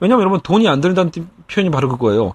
왜냐하면 0.00 0.22
여러분 0.22 0.40
돈이 0.40 0.68
안 0.68 0.80
들다는 0.80 1.10
표현이 1.48 1.70
바로 1.70 1.88
그거예요. 1.88 2.34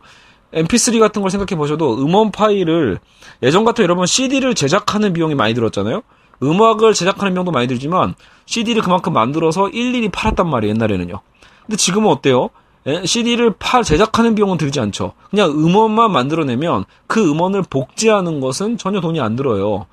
MP3 0.53 0.99
같은 0.99 1.21
걸 1.21 1.29
생각해 1.29 1.57
보셔도 1.57 1.97
음원 1.97 2.31
파일을 2.31 2.99
예전 3.43 3.65
같은 3.65 3.83
여러분 3.83 4.05
CD를 4.05 4.55
제작하는 4.55 5.13
비용이 5.13 5.35
많이 5.35 5.53
들었잖아요. 5.53 6.01
음악을 6.41 6.93
제작하는 6.93 7.33
비용도 7.33 7.51
많이 7.51 7.67
들지만 7.67 8.15
CD를 8.45 8.81
그만큼 8.81 9.13
만들어서 9.13 9.69
일일이 9.69 10.09
팔았단 10.09 10.49
말이에요 10.49 10.73
옛날에는요. 10.73 11.19
근데 11.65 11.75
지금은 11.75 12.09
어때요? 12.09 12.49
CD를 13.05 13.53
팔 13.59 13.83
제작하는 13.83 14.33
비용은 14.35 14.57
들지 14.57 14.79
않죠. 14.79 15.13
그냥 15.29 15.51
음원만 15.51 16.11
만들어내면 16.11 16.85
그 17.07 17.29
음원을 17.29 17.63
복제하는 17.69 18.39
것은 18.39 18.77
전혀 18.77 19.01
돈이 19.01 19.19
안 19.19 19.35
들어요. 19.35 19.87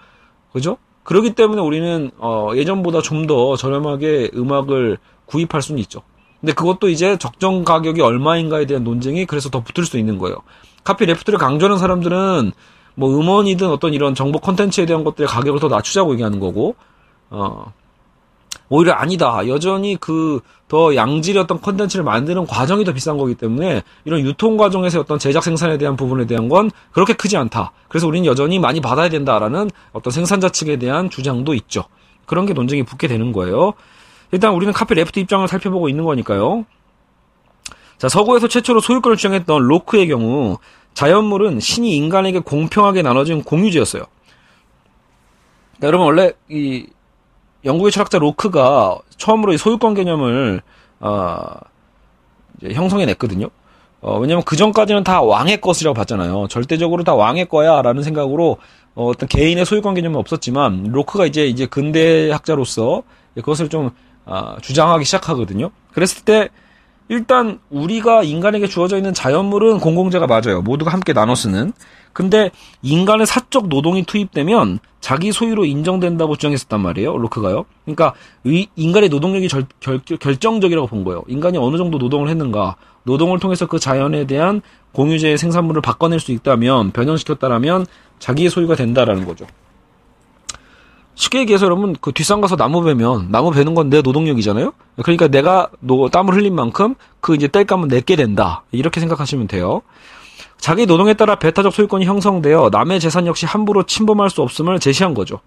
그죠? 0.52 0.76
그렇기 1.02 1.34
때문에 1.34 1.60
우리는 1.60 2.10
어, 2.18 2.50
예전보다 2.54 3.02
좀 3.02 3.26
더 3.26 3.56
저렴하게 3.56 4.30
음악을 4.34 4.98
구입할 5.26 5.60
수는 5.62 5.80
있죠. 5.80 6.02
근데 6.40 6.52
그것도 6.52 6.88
이제 6.88 7.16
적정 7.16 7.64
가격이 7.64 8.00
얼마인가에 8.02 8.66
대한 8.66 8.84
논쟁이 8.84 9.24
그래서 9.24 9.48
더 9.48 9.60
붙을 9.62 9.86
수 9.86 9.98
있는 9.98 10.18
거예요. 10.18 10.36
copyleft를 10.84 11.38
강조하는 11.38 11.78
사람들은 11.78 12.52
뭐 12.96 13.18
음원이든 13.18 13.68
어떤 13.70 13.94
이런 13.94 14.14
정보 14.14 14.38
컨텐츠에 14.38 14.86
대한 14.86 15.04
것들의 15.04 15.26
가격을 15.26 15.58
더 15.58 15.68
낮추자고 15.68 16.12
얘기하는 16.12 16.38
거고, 16.38 16.76
어, 17.30 17.72
오히려 18.68 18.92
아니다. 18.92 19.46
여전히 19.48 19.96
그 19.96 20.40
더 20.74 20.96
양질의 20.96 21.42
어떤 21.42 21.60
컨텐츠를 21.60 22.04
만드는 22.04 22.46
과정이 22.46 22.84
더 22.84 22.92
비싼 22.92 23.16
거기 23.16 23.34
때문에 23.34 23.82
이런 24.04 24.20
유통 24.20 24.56
과정에서 24.56 24.98
어떤 24.98 25.20
제작 25.20 25.44
생산에 25.44 25.78
대한 25.78 25.94
부분에 25.94 26.26
대한 26.26 26.48
건 26.48 26.70
그렇게 26.90 27.12
크지 27.12 27.36
않다. 27.36 27.70
그래서 27.88 28.08
우리는 28.08 28.26
여전히 28.26 28.58
많이 28.58 28.80
받아야 28.80 29.08
된다라는 29.08 29.70
어떤 29.92 30.10
생산자 30.10 30.48
측에 30.48 30.78
대한 30.78 31.10
주장도 31.10 31.54
있죠. 31.54 31.84
그런 32.26 32.44
게 32.44 32.54
논쟁이 32.54 32.82
붙게 32.82 33.06
되는 33.06 33.30
거예요. 33.32 33.74
일단 34.32 34.52
우리는 34.52 34.72
카페 34.72 34.94
레프트 34.96 35.20
입장을 35.20 35.46
살펴보고 35.46 35.88
있는 35.88 36.04
거니까요. 36.04 36.64
자, 37.98 38.08
서구에서 38.08 38.48
최초로 38.48 38.80
소유권을 38.80 39.16
주장했던 39.16 39.62
로크의 39.62 40.08
경우 40.08 40.58
자연물은 40.94 41.60
신이 41.60 41.94
인간에게 41.94 42.40
공평하게 42.40 43.02
나눠진 43.02 43.44
공유지였어요. 43.44 44.02
그러니까 45.76 45.86
여러분 45.86 46.06
원래 46.06 46.32
이 46.48 46.86
영국의 47.64 47.92
철학자 47.92 48.18
로크가 48.18 48.98
처음으로 49.16 49.52
이 49.52 49.58
소유권 49.58 49.94
개념을 49.94 50.60
어, 51.00 51.44
형성해 52.62 53.06
냈거든요. 53.06 53.48
어, 54.00 54.18
왜냐면 54.18 54.44
그 54.44 54.56
전까지는 54.56 55.02
다 55.02 55.22
왕의 55.22 55.60
것이라고 55.60 55.94
봤잖아요. 55.94 56.48
절대적으로 56.48 57.04
다 57.04 57.14
왕의 57.14 57.46
거야라는 57.48 58.02
생각으로 58.02 58.58
어, 58.94 59.12
떤 59.18 59.28
개인의 59.28 59.64
소유권 59.64 59.94
개념은 59.94 60.18
없었지만 60.20 60.88
로크가 60.92 61.26
이제 61.26 61.46
이제 61.46 61.66
근대 61.66 62.30
학자로서 62.30 63.02
그것을 63.34 63.68
좀 63.68 63.90
어, 64.26 64.56
주장하기 64.60 65.04
시작하거든요. 65.04 65.70
그랬을 65.92 66.24
때 66.24 66.50
일단 67.08 67.58
우리가 67.70 68.22
인간에게 68.22 68.66
주어져 68.66 68.96
있는 68.96 69.12
자연물은 69.12 69.80
공공재가 69.80 70.26
맞아요. 70.26 70.62
모두가 70.62 70.90
함께 70.90 71.12
나눠 71.12 71.34
쓰는. 71.34 71.72
근데 72.12 72.50
인간의 72.82 73.26
사적 73.26 73.68
노동이 73.68 74.04
투입되면 74.04 74.78
자기 75.00 75.32
소유로 75.32 75.64
인정된다고 75.66 76.36
주장했었단 76.36 76.80
말이에요. 76.80 77.16
로크가요. 77.18 77.66
그러니까 77.84 78.14
인간의 78.76 79.10
노동력이 79.10 79.48
절, 79.48 79.66
결, 79.80 79.98
결정적이라고 79.98 80.86
본 80.86 81.04
거예요. 81.04 81.24
인간이 81.28 81.58
어느 81.58 81.76
정도 81.76 81.98
노동을 81.98 82.28
했는가. 82.28 82.76
노동을 83.02 83.38
통해서 83.38 83.66
그 83.66 83.78
자연에 83.78 84.26
대한 84.26 84.62
공유제의 84.92 85.36
생산물을 85.36 85.82
바꿔낼 85.82 86.20
수 86.20 86.32
있다면 86.32 86.92
변형시켰다라면 86.92 87.86
자기의 88.18 88.48
소유가 88.48 88.76
된다라는 88.76 89.26
거죠. 89.26 89.46
쉽게 91.14 91.40
얘기해서 91.40 91.66
여러분 91.66 91.94
그 92.00 92.12
뒷산 92.12 92.40
가서 92.40 92.56
나무 92.56 92.82
베면 92.82 93.30
나무 93.30 93.50
베는 93.50 93.74
건 93.74 93.88
내 93.88 94.02
노동력이잖아요. 94.02 94.72
그러니까 95.02 95.28
내가 95.28 95.68
노, 95.80 96.08
땀을 96.08 96.34
흘린 96.34 96.54
만큼 96.54 96.94
그 97.20 97.34
이제 97.34 97.46
땔감은 97.48 97.88
내게 97.88 98.16
된다. 98.16 98.64
이렇게 98.72 99.00
생각하시면 99.00 99.46
돼요. 99.46 99.82
자기 100.58 100.86
노동에 100.86 101.14
따라 101.14 101.36
배타적 101.36 101.74
소유권이 101.74 102.06
형성되어 102.06 102.70
남의 102.72 102.98
재산 103.00 103.26
역시 103.26 103.44
함부로 103.46 103.82
침범할 103.82 104.30
수 104.30 104.42
없음을 104.42 104.80
제시한 104.80 105.14
거죠. 105.14 105.40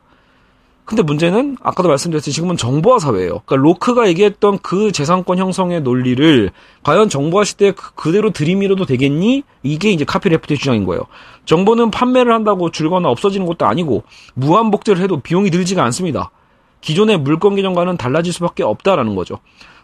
근데 0.88 1.04
문제는 1.04 1.58
아까도 1.62 1.90
말씀드렸듯이 1.90 2.32
지금은 2.32 2.56
정보화 2.56 3.00
사회예요. 3.00 3.42
그러니까 3.46 3.56
로크가 3.58 4.08
얘기했던 4.08 4.60
그 4.60 4.94
재산권 4.94 5.38
형성의 5.38 5.82
논리를 5.82 6.50
과연 6.82 7.10
정보화 7.10 7.44
시대에 7.44 7.72
그, 7.72 7.94
그대로 7.94 8.32
들이밀어도 8.32 8.86
되겠니? 8.86 9.44
이게 9.64 9.92
이제 9.92 10.06
카피레프트의 10.06 10.58
주장인 10.58 10.86
거예요. 10.86 11.02
정보는 11.44 11.92
판매를 11.92 12.32
한다고 12.32 12.72
줄거나 12.72 13.10
없어지는 13.10 13.46
것도 13.46 13.66
아니고 13.66 14.04
무한 14.34 14.72
복제를 14.72 15.04
해도 15.04 15.20
비용이 15.20 15.52
들지가 15.52 15.84
않습니다. 15.84 16.32
기존의 16.80 17.18
물건 17.20 17.56
계정과는 17.56 17.98
달라질 17.98 18.32
수밖에 18.32 18.64
없다라는 18.64 19.14
거죠. 19.16 19.40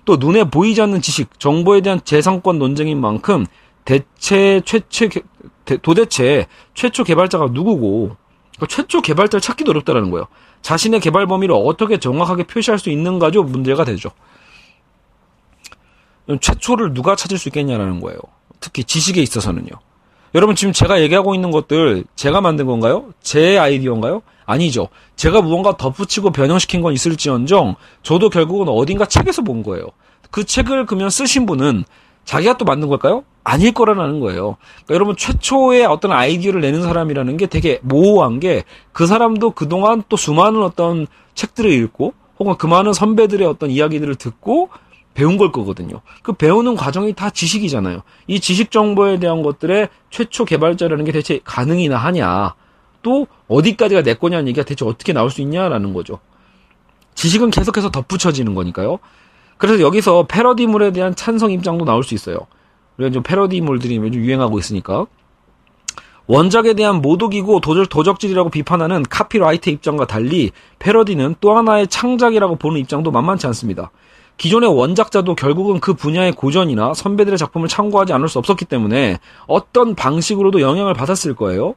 또 0.05 0.15
눈에 0.15 0.45
보이지 0.45 0.81
않는 0.83 1.01
지식, 1.01 1.37
정보에 1.37 1.81
대한 1.81 1.99
재산권 2.05 2.59
논쟁인 2.59 3.01
만큼 3.01 3.45
대체 3.83 4.61
최최 4.63 5.09
도대체 5.81 6.47
최초 6.73 7.03
개발자가 7.03 7.47
누구고 7.51 8.15
그러니까 8.55 8.67
최초 8.67 9.01
개발자를 9.01 9.41
찾기도 9.41 9.71
어렵다라는 9.71 10.11
거예요. 10.11 10.27
자신의 10.63 11.01
개발 11.01 11.27
범위를 11.27 11.53
어떻게 11.55 11.97
정확하게 11.97 12.43
표시할 12.43 12.79
수 12.79 12.89
있는가죠 12.89 13.43
문제가 13.43 13.83
되죠. 13.83 14.09
최초를 16.39 16.93
누가 16.93 17.15
찾을 17.15 17.37
수 17.37 17.49
있겠냐라는 17.49 17.99
거예요. 17.99 18.17
특히 18.59 18.83
지식에 18.83 19.21
있어서는요. 19.21 19.69
여러분 20.35 20.55
지금 20.55 20.73
제가 20.73 21.01
얘기하고 21.01 21.35
있는 21.35 21.51
것들 21.51 22.05
제가 22.15 22.41
만든 22.41 22.65
건가요? 22.65 23.13
제 23.21 23.57
아이디어인가요? 23.57 24.23
아니죠. 24.45 24.87
제가 25.15 25.41
무언가 25.41 25.77
덧붙이고 25.77 26.31
변형시킨 26.31 26.81
건 26.81 26.93
있을지언정 26.93 27.75
저도 28.01 28.29
결국은 28.29 28.67
어딘가 28.69 29.05
책에서 29.05 29.41
본 29.43 29.63
거예요. 29.63 29.87
그 30.31 30.45
책을 30.45 30.85
그러면 30.85 31.09
쓰신 31.09 31.45
분은 31.45 31.83
자기가 32.25 32.57
또 32.57 32.65
만든 32.65 32.87
걸까요? 32.89 33.23
아닐 33.43 33.73
거라는 33.73 34.21
거예요. 34.21 34.55
그러니까 34.85 34.93
여러분 34.93 35.17
최초의 35.17 35.85
어떤 35.85 36.11
아이디어를 36.13 36.61
내는 36.61 36.81
사람이라는 36.81 37.35
게 37.37 37.45
되게 37.47 37.79
모호한 37.83 38.39
게 38.39 38.63
그 38.93 39.07
사람도 39.07 39.51
그동안 39.51 40.03
또 40.07 40.15
수많은 40.15 40.63
어떤 40.63 41.07
책들을 41.35 41.69
읽고 41.69 42.13
혹은 42.39 42.55
그 42.57 42.67
많은 42.67 42.93
선배들의 42.93 43.45
어떤 43.47 43.69
이야기들을 43.69 44.15
듣고 44.15 44.69
배운 45.13 45.37
걸 45.37 45.51
거거든요. 45.51 46.01
그 46.23 46.33
배우는 46.33 46.75
과정이 46.75 47.13
다 47.13 47.29
지식이잖아요. 47.29 48.01
이 48.27 48.39
지식 48.39 48.71
정보에 48.71 49.19
대한 49.19 49.43
것들의 49.43 49.89
최초 50.09 50.45
개발자라는 50.45 51.05
게 51.05 51.11
대체 51.11 51.39
가능이나 51.43 51.97
하냐. 51.97 52.55
또 53.03 53.27
어디까지가 53.47 54.01
내 54.03 54.13
거냐는 54.15 54.47
얘기가 54.47 54.65
대체 54.65 54.85
어떻게 54.85 55.13
나올 55.13 55.29
수 55.29 55.41
있냐라는 55.41 55.93
거죠. 55.93 56.19
지식은 57.15 57.51
계속해서 57.51 57.91
덧붙여지는 57.91 58.55
거니까요. 58.55 58.99
그래서 59.57 59.81
여기서 59.81 60.25
패러디물에 60.27 60.91
대한 60.91 61.15
찬성 61.15 61.51
입장도 61.51 61.85
나올 61.85 62.03
수 62.03 62.13
있어요. 62.13 62.37
우리가 62.97 63.11
좀 63.11 63.23
패러디물들이 63.23 63.97
요즘 63.97 64.21
유행하고 64.21 64.59
있으니까. 64.59 65.05
원작에 66.25 66.73
대한 66.73 67.01
모독이고 67.01 67.59
도적, 67.59 67.89
도적질이라고 67.89 68.49
비판하는 68.49 69.03
카피라이트의 69.03 69.73
입장과 69.75 70.07
달리 70.07 70.51
패러디는 70.79 71.35
또 71.41 71.55
하나의 71.57 71.87
창작이라고 71.87 72.55
보는 72.55 72.79
입장도 72.79 73.11
만만치 73.11 73.45
않습니다. 73.47 73.91
기존의 74.37 74.75
원작자도 74.75 75.35
결국은 75.35 75.79
그 75.79 75.93
분야의 75.93 76.31
고전이나 76.31 76.93
선배들의 76.93 77.37
작품을 77.37 77.67
참고하지 77.67 78.13
않을 78.13 78.29
수 78.29 78.39
없었기 78.39 78.65
때문에 78.65 79.19
어떤 79.47 79.95
방식으로도 79.95 80.61
영향을 80.61 80.93
받았을 80.93 81.35
거예요. 81.35 81.75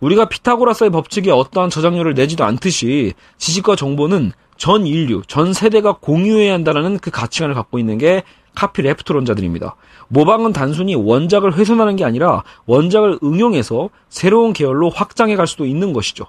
우리가 0.00 0.26
피타고라스의 0.26 0.90
법칙에 0.90 1.30
어떠한 1.30 1.70
저작료를 1.70 2.14
내지도 2.14 2.44
않듯이 2.44 3.14
지식과 3.38 3.76
정보는 3.76 4.32
전 4.56 4.86
인류, 4.86 5.22
전 5.26 5.52
세대가 5.52 5.92
공유해야 6.00 6.52
한다는 6.52 6.98
그 6.98 7.10
가치관을 7.10 7.54
갖고 7.54 7.78
있는 7.78 7.98
게 7.98 8.22
카피 8.54 8.82
레프트론자들입니다. 8.82 9.76
모방은 10.08 10.52
단순히 10.52 10.94
원작을 10.94 11.54
훼손하는 11.54 11.96
게 11.96 12.04
아니라 12.04 12.42
원작을 12.66 13.18
응용해서 13.22 13.90
새로운 14.08 14.52
계열로 14.52 14.88
확장해 14.88 15.36
갈 15.36 15.46
수도 15.46 15.66
있는 15.66 15.92
것이죠. 15.92 16.24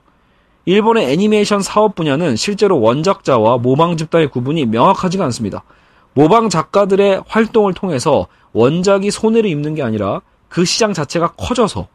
일본의 0.65 1.11
애니메이션 1.13 1.61
사업 1.61 1.95
분야는 1.95 2.35
실제로 2.35 2.81
원작자와 2.81 3.59
모방 3.59 3.95
집단의 3.95 4.29
구분이 4.29 4.65
명확하지가 4.65 5.23
않습니다. 5.25 5.63
모방 6.13 6.49
작가들의 6.49 7.23
활동을 7.27 7.73
통해서 7.73 8.27
원작이 8.51 9.11
손해를 9.11 9.49
입는 9.49 9.75
게 9.75 9.83
아니라 9.83 10.21
그 10.49 10.65
시장 10.65 10.91
자체가 10.91 11.33
커져서 11.37 11.87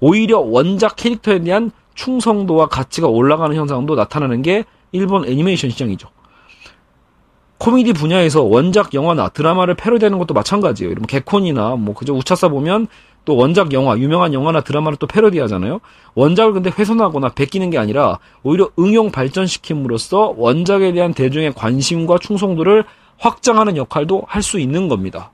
오히려 0.00 0.38
원작 0.38 0.96
캐릭터에 0.96 1.40
대한 1.40 1.70
충성도와 1.94 2.66
가치가 2.68 3.08
올라가는 3.08 3.54
현상도 3.56 3.94
나타나는 3.94 4.42
게 4.42 4.64
일본 4.92 5.24
애니메이션 5.24 5.70
시장이죠. 5.70 6.08
코미디 7.58 7.92
분야에서 7.92 8.42
원작 8.44 8.94
영화나 8.94 9.28
드라마를 9.28 9.74
패러디하는 9.74 10.18
것도 10.18 10.32
마찬가지예요. 10.32 10.92
이런 10.92 11.06
개콘이나 11.06 11.74
뭐 11.74 11.94
그저 11.94 12.12
우차사 12.12 12.48
보면 12.48 12.86
또 13.24 13.36
원작 13.36 13.72
영화, 13.72 13.98
유명한 13.98 14.32
영화나 14.32 14.60
드라마를 14.60 14.96
또 14.96 15.06
패러디하잖아요. 15.06 15.80
원작을 16.14 16.52
근데 16.54 16.70
훼손하거나 16.70 17.30
베끼는 17.30 17.70
게 17.70 17.76
아니라 17.76 18.20
오히려 18.44 18.70
응용 18.78 19.10
발전시킴으로써 19.10 20.34
원작에 20.36 20.92
대한 20.92 21.12
대중의 21.12 21.52
관심과 21.54 22.18
충성도를 22.20 22.84
확장하는 23.18 23.76
역할도 23.76 24.22
할 24.28 24.42
수 24.42 24.60
있는 24.60 24.88
겁니다. 24.88 25.32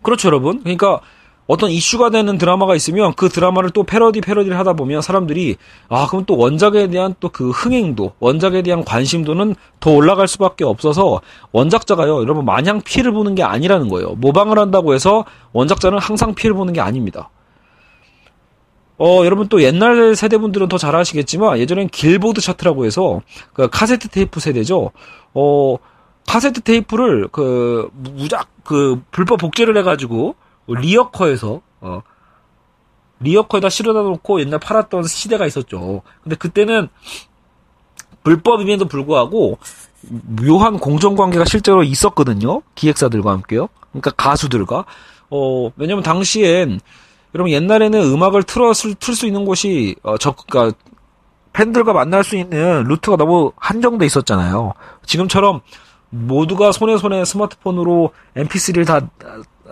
그렇죠, 0.00 0.28
여러분. 0.28 0.60
그러니까 0.60 1.00
어떤 1.46 1.70
이슈가 1.70 2.10
되는 2.10 2.38
드라마가 2.38 2.74
있으면 2.76 3.12
그 3.14 3.28
드라마를 3.28 3.70
또 3.70 3.82
패러디 3.82 4.20
패러디를 4.20 4.58
하다 4.58 4.74
보면 4.74 5.02
사람들이 5.02 5.56
아 5.88 6.06
그럼 6.08 6.24
또 6.24 6.36
원작에 6.36 6.88
대한 6.88 7.14
또 7.20 7.30
그 7.32 7.50
흥행도 7.50 8.12
원작에 8.20 8.62
대한 8.62 8.84
관심도는 8.84 9.54
더 9.80 9.90
올라갈 9.90 10.28
수밖에 10.28 10.64
없어서 10.64 11.20
원작자가요 11.52 12.20
여러분 12.20 12.44
마냥 12.44 12.80
피해를 12.82 13.10
보는 13.12 13.34
게 13.34 13.42
아니라는 13.42 13.88
거예요 13.88 14.10
모방을 14.16 14.58
한다고 14.58 14.94
해서 14.94 15.24
원작자는 15.52 15.98
항상 15.98 16.34
피해를 16.34 16.54
보는 16.56 16.72
게 16.74 16.80
아닙니다. 16.80 17.30
어 18.98 19.24
여러분 19.24 19.48
또 19.48 19.62
옛날 19.62 20.14
세대분들은 20.14 20.68
더 20.68 20.78
잘 20.78 20.94
아시겠지만 20.94 21.58
예전엔 21.58 21.88
길보드 21.88 22.40
차트라고 22.40 22.84
해서 22.84 23.20
그 23.52 23.68
카세트 23.68 24.08
테이프 24.08 24.38
세대죠. 24.40 24.92
어 25.34 25.76
카세트 26.28 26.60
테이프를 26.60 27.28
그 27.32 27.88
무작 27.94 28.48
그 28.64 29.02
불법 29.10 29.38
복제를 29.38 29.76
해가지고 29.78 30.16
뭐 30.16 30.34
리어커에서 30.66 31.60
어, 31.80 32.02
리어커에다 33.20 33.68
실어다 33.68 34.02
놓고 34.02 34.40
옛날 34.40 34.58
팔았던 34.58 35.04
시대가 35.04 35.46
있었죠. 35.46 36.02
근데 36.22 36.36
그때는 36.36 36.88
불법임에도 38.24 38.86
불구하고 38.86 39.58
묘한 40.08 40.78
공정관계가 40.78 41.44
실제로 41.44 41.82
있었거든요. 41.82 42.62
기획사들과 42.74 43.30
함께요. 43.32 43.68
그러니까 43.90 44.10
가수들과. 44.12 44.84
어, 45.30 45.72
왜냐면 45.76 46.02
당시엔 46.02 46.80
여러분 47.34 47.52
옛날에는 47.52 48.00
음악을 48.12 48.42
틀었을 48.42 48.94
틀 48.96 49.14
수 49.14 49.26
있는 49.26 49.44
곳이 49.44 49.96
어, 50.02 50.18
저 50.18 50.32
그러니까 50.32 50.76
팬들과 51.52 51.92
만날 51.92 52.24
수 52.24 52.36
있는 52.36 52.84
루트가 52.84 53.16
너무 53.16 53.52
한정돼 53.56 54.06
있었잖아요. 54.06 54.72
지금처럼 55.04 55.60
모두가 56.10 56.72
손에 56.72 56.96
손에 56.98 57.24
스마트폰으로 57.24 58.10
MP3를 58.36 58.86
다 58.86 59.00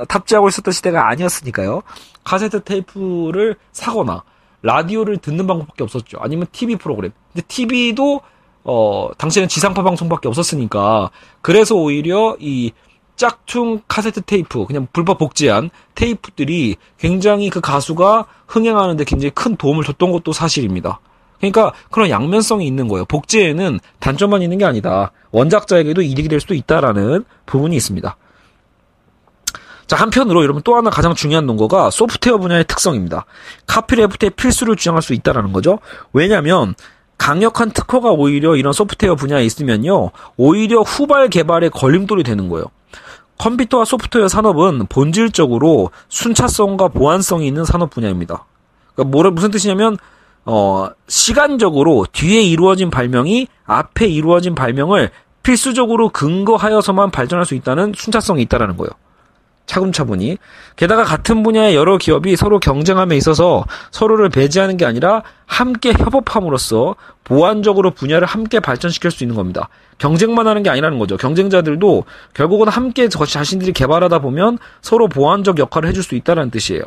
탑재하고 0.08 0.48
있었던 0.48 0.72
시대가 0.72 1.08
아니었으니까요. 1.08 1.82
카세트 2.24 2.62
테이프를 2.64 3.56
사거나 3.72 4.22
라디오를 4.62 5.18
듣는 5.18 5.46
방법밖에 5.46 5.82
없었죠. 5.84 6.18
아니면 6.20 6.46
TV 6.52 6.76
프로그램. 6.76 7.12
근데 7.32 7.46
TV도 7.46 8.20
어 8.64 9.08
당시에는 9.16 9.48
지상파 9.48 9.82
방송밖에 9.82 10.28
없었으니까 10.28 11.10
그래서 11.40 11.74
오히려 11.76 12.36
이 12.40 12.72
짝퉁 13.16 13.80
카세트 13.88 14.22
테이프 14.22 14.64
그냥 14.66 14.86
불법 14.92 15.18
복제한 15.18 15.70
테이프들이 15.94 16.76
굉장히 16.98 17.50
그 17.50 17.60
가수가 17.60 18.26
흥행하는데 18.46 19.04
굉장히 19.04 19.30
큰 19.30 19.56
도움을 19.56 19.84
줬던 19.84 20.10
것도 20.12 20.32
사실입니다. 20.32 21.00
그러니까 21.38 21.72
그런 21.90 22.10
양면성이 22.10 22.66
있는 22.66 22.88
거예요. 22.88 23.04
복제에는 23.06 23.80
단점만 23.98 24.42
있는 24.42 24.58
게 24.58 24.64
아니다. 24.64 25.12
원작자에게도 25.32 26.02
이득이 26.02 26.28
될 26.28 26.40
수도 26.40 26.54
있다라는 26.54 27.24
부분이 27.46 27.74
있습니다. 27.76 28.16
자, 29.90 29.96
한편으로 29.96 30.44
여러분 30.44 30.62
또 30.62 30.76
하나 30.76 30.88
가장 30.88 31.16
중요한 31.16 31.46
논거가 31.46 31.90
소프트웨어 31.90 32.38
분야의 32.38 32.64
특성입니다. 32.68 33.26
카피 33.66 33.96
레프트의 33.96 34.30
필수를 34.30 34.76
주장할 34.76 35.02
수 35.02 35.14
있다라는 35.14 35.52
거죠. 35.52 35.80
왜냐면 36.12 36.76
강력한 37.18 37.72
특허가 37.72 38.12
오히려 38.12 38.54
이런 38.54 38.72
소프트웨어 38.72 39.16
분야에 39.16 39.44
있으면요. 39.44 40.12
오히려 40.36 40.82
후발 40.82 41.28
개발에 41.28 41.70
걸림돌이 41.70 42.22
되는 42.22 42.48
거예요. 42.48 42.66
컴퓨터와 43.38 43.84
소프트웨어 43.84 44.28
산업은 44.28 44.86
본질적으로 44.86 45.90
순차성과 46.08 46.86
보안성이 46.86 47.48
있는 47.48 47.64
산업 47.64 47.90
분야입니다. 47.90 48.44
그러니까 48.94 49.10
뭐라 49.10 49.30
무슨 49.32 49.50
뜻이냐면 49.50 49.96
어 50.44 50.88
시간적으로 51.08 52.06
뒤에 52.12 52.42
이루어진 52.42 52.90
발명이 52.90 53.48
앞에 53.64 54.06
이루어진 54.06 54.54
발명을 54.54 55.10
필수적으로 55.42 56.10
근거하여서만 56.10 57.10
발전할 57.10 57.44
수 57.44 57.56
있다는 57.56 57.92
순차성이 57.96 58.42
있다라는 58.42 58.76
거예요. 58.76 58.90
차근차분히. 59.70 60.36
게다가 60.74 61.04
같은 61.04 61.44
분야의 61.44 61.76
여러 61.76 61.96
기업이 61.96 62.34
서로 62.34 62.58
경쟁함에 62.58 63.16
있어서 63.16 63.64
서로를 63.92 64.28
배제하는 64.28 64.76
게 64.76 64.84
아니라 64.84 65.22
함께 65.46 65.92
협업함으로써 65.92 66.96
보완적으로 67.22 67.92
분야를 67.92 68.26
함께 68.26 68.58
발전시킬 68.58 69.12
수 69.12 69.22
있는 69.22 69.36
겁니다. 69.36 69.68
경쟁만 69.98 70.48
하는 70.48 70.64
게 70.64 70.70
아니라는 70.70 70.98
거죠. 70.98 71.16
경쟁자들도 71.16 72.04
결국은 72.34 72.68
함께 72.68 73.08
자신들이 73.08 73.72
개발하다 73.72 74.18
보면 74.18 74.58
서로 74.82 75.06
보완적 75.06 75.58
역할을 75.58 75.88
해줄 75.88 76.02
수 76.02 76.16
있다는 76.16 76.50
뜻이에요. 76.50 76.82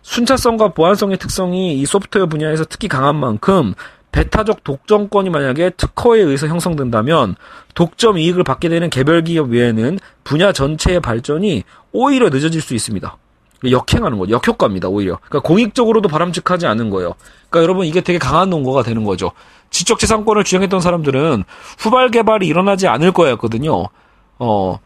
순차성과 0.00 0.68
보안성의 0.68 1.18
특성이 1.18 1.78
이 1.78 1.86
소프트웨어 1.86 2.26
분야에서 2.26 2.64
특히 2.68 2.88
강한 2.88 3.16
만큼 3.16 3.74
배타적 4.14 4.62
독점권이 4.62 5.28
만약에 5.28 5.70
특허에 5.70 6.20
의해서 6.20 6.46
형성된다면 6.46 7.34
독점 7.74 8.16
이익을 8.16 8.44
받게 8.44 8.68
되는 8.68 8.88
개별 8.88 9.24
기업 9.24 9.50
외에는 9.50 9.98
분야 10.22 10.52
전체의 10.52 11.00
발전이 11.00 11.64
오히려 11.90 12.28
늦어질 12.28 12.60
수 12.60 12.74
있습니다. 12.74 13.16
역행하는 13.68 14.18
거죠. 14.18 14.34
역효과입니다, 14.34 14.88
오히려. 14.88 15.18
그러니까 15.24 15.40
공익적으로도 15.48 16.08
바람직하지 16.08 16.64
않은 16.68 16.90
거예요. 16.90 17.14
그러니까 17.50 17.64
여러분 17.64 17.86
이게 17.86 18.02
되게 18.02 18.20
강한 18.20 18.50
논거가 18.50 18.84
되는 18.84 19.02
거죠. 19.02 19.32
지적재산권을 19.70 20.44
주장했던 20.44 20.80
사람들은 20.80 21.42
후발 21.78 22.10
개발이 22.10 22.46
일어나지 22.46 22.86
않을 22.86 23.10
거였거든요. 23.10 23.88
어, 24.38 24.78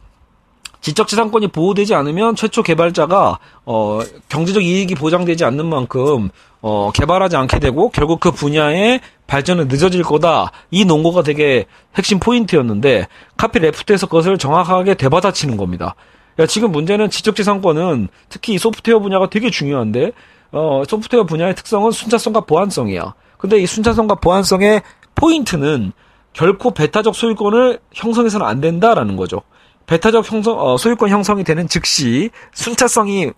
지적재산권이 0.80 1.48
보호되지 1.48 1.94
않으면 1.94 2.34
최초 2.34 2.62
개발자가 2.62 3.38
어, 3.66 4.00
경제적 4.30 4.62
이익이 4.62 4.94
보장되지 4.94 5.44
않는 5.44 5.66
만큼 5.66 6.30
어, 6.60 6.90
개발하지 6.92 7.36
않게 7.36 7.58
되고 7.58 7.90
결국 7.90 8.20
그 8.20 8.30
분야의 8.30 9.00
발전은 9.28 9.68
늦어질 9.68 10.02
거다. 10.02 10.50
이 10.72 10.84
논거가 10.84 11.22
되게 11.22 11.66
핵심 11.94 12.18
포인트였는데 12.18 13.06
카피 13.36 13.60
레프트에서 13.60 14.06
그것을 14.06 14.38
정확하게 14.38 14.94
되받아치는 14.94 15.56
겁니다. 15.56 15.94
그러니까 16.34 16.50
지금 16.50 16.72
문제는 16.72 17.10
지적재산권은 17.10 18.08
특히 18.30 18.54
이 18.54 18.58
소프트웨어 18.58 18.98
분야가 18.98 19.28
되게 19.28 19.50
중요한데 19.50 20.12
어, 20.50 20.82
소프트웨어 20.88 21.24
분야의 21.24 21.54
특성은 21.54 21.92
순차성과 21.92 22.40
보안성이야. 22.40 23.14
근데 23.36 23.58
이 23.58 23.66
순차성과 23.66 24.16
보안성의 24.16 24.82
포인트는 25.14 25.92
결코 26.32 26.72
배타적 26.72 27.14
소유권을 27.14 27.80
형성해서는 27.92 28.46
안 28.46 28.60
된다라는 28.60 29.16
거죠. 29.16 29.42
배타적 29.86 30.30
형성, 30.30 30.58
어, 30.58 30.76
소유권 30.78 31.10
형성이 31.10 31.44
되는 31.44 31.68
즉시 31.68 32.30
순차성이 32.54 33.32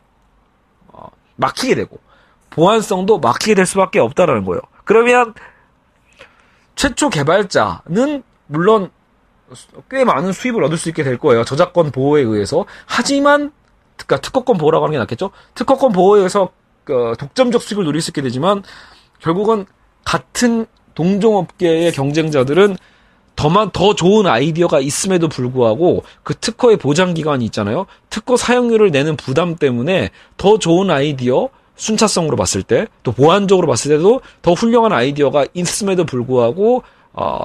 어, 0.88 1.08
막히게 1.36 1.74
되고 1.74 1.98
보안성도 2.50 3.18
막히게 3.18 3.54
될 3.54 3.66
수밖에 3.66 3.98
없다라는 3.98 4.44
거예요. 4.44 4.60
그러면 4.84 5.34
최초 6.80 7.10
개발자는 7.10 8.22
물론 8.46 8.90
꽤 9.90 10.02
많은 10.02 10.32
수입을 10.32 10.64
얻을 10.64 10.78
수 10.78 10.88
있게 10.88 11.02
될 11.02 11.18
거예요. 11.18 11.44
저작권 11.44 11.90
보호에 11.90 12.22
의해서. 12.22 12.64
하지만 12.86 13.52
그러니까 13.98 14.22
특허권 14.22 14.56
보호라고 14.56 14.86
하는 14.86 14.94
게 14.94 14.98
낫겠죠. 14.98 15.30
특허권 15.54 15.92
보호에 15.92 16.20
의해서 16.20 16.48
그 16.84 17.12
독점적 17.18 17.60
수익을 17.60 17.84
누릴 17.84 18.00
수 18.00 18.08
있게 18.12 18.22
되지만 18.22 18.62
결국은 19.18 19.66
같은 20.06 20.64
동종업계의 20.94 21.92
경쟁자들은 21.92 22.78
더만 23.36 23.72
더 23.72 23.94
좋은 23.94 24.26
아이디어가 24.26 24.80
있음에도 24.80 25.28
불구하고 25.28 26.02
그 26.22 26.34
특허의 26.34 26.78
보장 26.78 27.12
기간이 27.12 27.44
있잖아요. 27.44 27.84
특허 28.08 28.38
사용료를 28.38 28.90
내는 28.90 29.16
부담 29.16 29.56
때문에 29.56 30.08
더 30.38 30.58
좋은 30.58 30.90
아이디어 30.90 31.50
순차성으로 31.80 32.36
봤을 32.36 32.62
때 32.62 32.86
또 33.02 33.12
보안적으로 33.12 33.66
봤을 33.66 33.96
때도 33.96 34.20
더 34.42 34.52
훌륭한 34.52 34.92
아이디어가 34.92 35.46
있음에도 35.54 36.04
불구하고 36.04 36.82
어, 37.12 37.44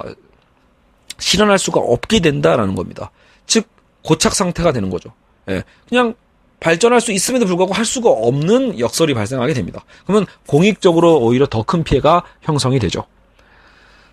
실현할 1.17 1.57
수가 1.57 1.79
없게 1.79 2.19
된다라는 2.19 2.75
겁니다. 2.75 3.11
즉 3.47 3.67
고착 4.03 4.35
상태가 4.35 4.71
되는 4.73 4.89
거죠. 4.89 5.11
예, 5.49 5.63
그냥 5.87 6.13
발전할 6.59 6.99
수 7.01 7.11
있음에도 7.11 7.45
불구하고 7.45 7.73
할 7.73 7.85
수가 7.85 8.09
없는 8.09 8.79
역설이 8.79 9.13
발생하게 9.13 9.53
됩니다. 9.53 9.83
그러면 10.05 10.25
공익적으로 10.47 11.19
오히려 11.19 11.45
더 11.47 11.63
큰 11.63 11.83
피해가 11.83 12.23
형성이 12.41 12.79
되죠. 12.79 13.05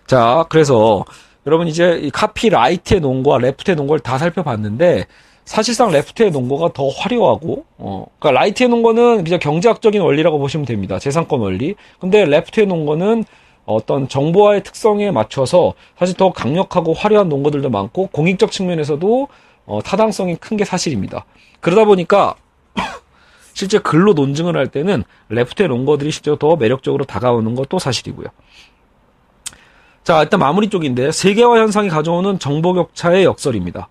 자, 0.07 0.45
그래서 0.49 1.03
여러분 1.45 1.67
이제 1.67 1.99
이 2.01 2.09
copyright의 2.11 3.01
논거와 3.01 3.39
left의 3.39 3.75
논거를 3.75 3.99
다 3.99 4.17
살펴봤는데 4.17 5.07
사실상 5.45 5.91
left의 5.91 6.31
논거가 6.31 6.71
더 6.73 6.87
화려하고 6.87 7.65
어 7.77 8.05
그러니까 8.19 8.39
right의 8.41 8.69
논거는 8.69 9.23
그냥 9.23 9.39
경제학적인 9.39 10.01
원리라고 10.01 10.39
보시면 10.39 10.65
됩니다. 10.65 10.99
재산권 10.99 11.41
원리. 11.41 11.75
근데 11.99 12.25
left의 12.25 12.67
논거는 12.67 13.25
어떤 13.65 14.07
정보화의 14.09 14.63
특성에 14.63 15.11
맞춰서 15.11 15.73
사실 15.97 16.15
더 16.17 16.31
강력하고 16.31 16.93
화려한 16.93 17.29
논거들도 17.29 17.69
많고 17.69 18.07
공익적 18.07 18.51
측면에서도 18.51 19.27
어, 19.65 19.81
타당성이 19.81 20.35
큰 20.35 20.57
게 20.57 20.65
사실입니다. 20.65 21.25
그러다 21.61 21.85
보니까 21.85 22.35
실제 23.53 23.79
글로 23.79 24.13
논증을 24.13 24.57
할 24.57 24.67
때는 24.67 25.03
레프트의 25.29 25.69
논거들이 25.69 26.11
실제로 26.11 26.37
더 26.37 26.55
매력적으로 26.57 27.05
다가오는 27.05 27.55
것도 27.55 27.79
사실이고요. 27.79 28.27
자, 30.03 30.21
일단 30.21 30.39
마무리 30.41 30.69
쪽인데 30.69 31.11
세계화 31.13 31.57
현상이 31.59 31.87
가져오는 31.87 32.37
정보 32.39 32.73
격차의 32.73 33.23
역설입니다. 33.23 33.87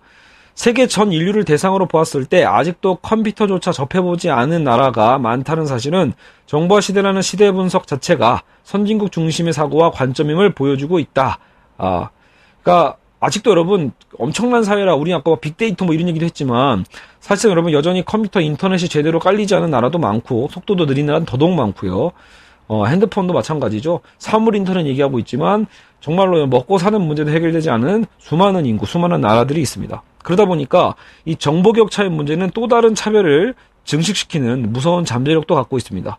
세계 0.55 0.87
전 0.87 1.11
인류를 1.11 1.45
대상으로 1.45 1.87
보았을 1.87 2.25
때 2.25 2.43
아직도 2.43 2.95
컴퓨터조차 2.97 3.71
접해보지 3.71 4.29
않은 4.29 4.63
나라가 4.63 5.17
많다는 5.17 5.65
사실은 5.65 6.13
정보화 6.45 6.79
시대라는 6.79 7.21
시대 7.21 7.51
분석 7.51 7.87
자체가 7.87 8.43
선진국 8.63 9.11
중심의 9.11 9.51
사고와 9.53 9.91
관점임을 9.91 10.53
보여주고 10.53 10.99
있다. 10.99 11.39
아, 11.77 12.09
그러니까 12.61 12.97
아직도 13.19 13.51
여러분 13.51 13.93
엄청난 14.19 14.63
사회라 14.63 14.95
우리 14.95 15.13
아까 15.13 15.35
빅데이터 15.35 15.85
뭐 15.85 15.95
이런 15.95 16.07
얘기도 16.09 16.25
했지만 16.25 16.85
사실 17.19 17.49
여러분 17.49 17.71
여전히 17.71 18.03
컴퓨터 18.03 18.41
인터넷이 18.41 18.89
제대로 18.89 19.19
깔리지 19.19 19.55
않은 19.55 19.71
나라도 19.71 19.97
많고 19.97 20.49
속도도 20.51 20.85
느린 20.85 21.07
나라는 21.07 21.25
더더욱 21.25 21.55
많고요. 21.55 22.11
어, 22.67 22.85
핸드폰도 22.85 23.33
마찬가지죠. 23.33 24.01
사물 24.17 24.55
인터넷 24.55 24.85
얘기하고 24.85 25.19
있지만 25.19 25.67
정말로 25.99 26.45
먹고 26.47 26.77
사는 26.77 26.99
문제도 27.01 27.31
해결되지 27.31 27.69
않은 27.69 28.05
수많은 28.19 28.65
인구, 28.65 28.85
수많은 28.85 29.21
나라들이 29.21 29.61
있습니다. 29.61 30.01
그러다 30.23 30.45
보니까 30.45 30.95
이 31.25 31.35
정보 31.35 31.73
격차의 31.73 32.09
문제는 32.09 32.51
또 32.53 32.67
다른 32.67 32.95
차별을 32.95 33.53
증식시키는 33.85 34.71
무서운 34.71 35.05
잠재력도 35.05 35.53
갖고 35.55 35.77
있습니다. 35.77 36.17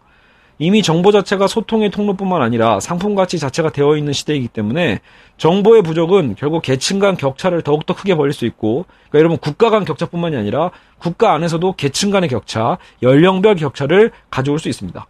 이미 0.59 0.83
정보 0.83 1.11
자체가 1.11 1.49
소통의 1.49 1.91
통로뿐만 1.91 2.41
아니라 2.41 2.79
상품 2.79 3.17
가치 3.17 3.39
자체가 3.39 3.71
되어 3.71 3.97
있는 3.97 4.13
시대이기 4.13 4.49
때문에 4.49 5.01
정보의 5.37 5.83
부족은 5.83 6.37
결국 6.39 6.63
계층 6.63 7.01
간 7.01 7.17
격차를 7.17 7.63
더욱더 7.63 7.95
크게 7.95 8.15
벌릴 8.15 8.33
수 8.33 8.45
있고 8.47 8.87
그러니까 9.09 9.19
여러분 9.19 9.39
국가 9.39 9.71
간 9.71 9.85
격차뿐만이 9.85 10.37
아니라 10.37 10.71
국가 10.99 11.33
안에서도 11.33 11.73
계층 11.73 12.11
간의 12.11 12.29
격차, 12.29 12.79
연령별 13.03 13.57
격차를 13.57 14.13
가져올 14.31 14.61
수 14.61 14.69
있습니다. 14.69 15.05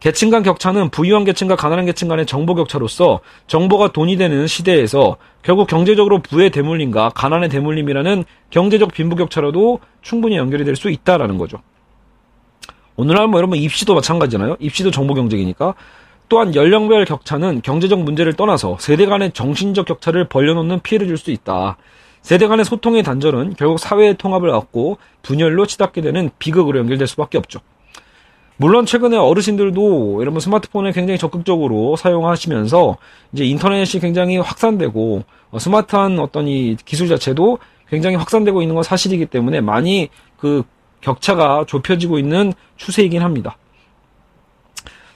계층 0.00 0.30
간 0.30 0.42
격차는 0.42 0.88
부유한 0.88 1.24
계층과 1.24 1.56
가난한 1.56 1.84
계층 1.84 2.08
간의 2.08 2.24
정보 2.24 2.54
격차로서 2.54 3.20
정보가 3.46 3.92
돈이 3.92 4.16
되는 4.16 4.46
시대에서 4.46 5.18
결국 5.42 5.68
경제적으로 5.68 6.20
부의 6.20 6.50
대물림과 6.50 7.10
가난의 7.10 7.50
대물림이라는 7.50 8.24
경제적 8.48 8.92
빈부 8.92 9.14
격차로도 9.16 9.80
충분히 10.00 10.36
연결이 10.36 10.64
될 10.64 10.74
수 10.74 10.88
있다라는 10.90 11.36
거죠. 11.36 11.58
오늘날 12.96 13.28
뭐 13.28 13.38
여러분 13.38 13.58
입시도 13.58 13.94
마찬가지잖아요. 13.94 14.56
입시도 14.58 14.90
정보 14.90 15.12
경쟁이니까. 15.14 15.74
또한 16.30 16.54
연령별 16.54 17.04
격차는 17.04 17.60
경제적 17.62 18.00
문제를 18.02 18.32
떠나서 18.34 18.76
세대 18.80 19.04
간의 19.04 19.32
정신적 19.32 19.84
격차를 19.84 20.28
벌려놓는 20.28 20.80
피해를 20.80 21.08
줄 21.08 21.18
수 21.18 21.30
있다. 21.30 21.76
세대 22.22 22.46
간의 22.46 22.64
소통의 22.64 23.02
단절은 23.02 23.54
결국 23.58 23.78
사회의 23.78 24.16
통합을 24.16 24.48
얻고 24.50 24.98
분열로 25.22 25.66
치닫게 25.66 26.00
되는 26.02 26.30
비극으로 26.38 26.78
연결될 26.78 27.06
수밖에 27.06 27.36
없죠. 27.36 27.60
물론 28.60 28.84
최근에 28.84 29.16
어르신들도 29.16 30.18
여러분 30.20 30.38
스마트폰을 30.38 30.92
굉장히 30.92 31.16
적극적으로 31.16 31.96
사용하시면서 31.96 32.98
이제 33.32 33.46
인터넷이 33.46 33.98
굉장히 34.02 34.36
확산되고 34.36 35.24
어, 35.50 35.58
스마트한 35.58 36.18
어떤 36.18 36.46
이 36.46 36.76
기술 36.84 37.08
자체도 37.08 37.58
굉장히 37.88 38.16
확산되고 38.16 38.60
있는 38.60 38.74
건 38.74 38.84
사실이기 38.84 39.24
때문에 39.24 39.62
많이 39.62 40.10
그 40.36 40.62
격차가 41.00 41.64
좁혀지고 41.66 42.18
있는 42.18 42.52
추세이긴 42.76 43.22
합니다. 43.22 43.56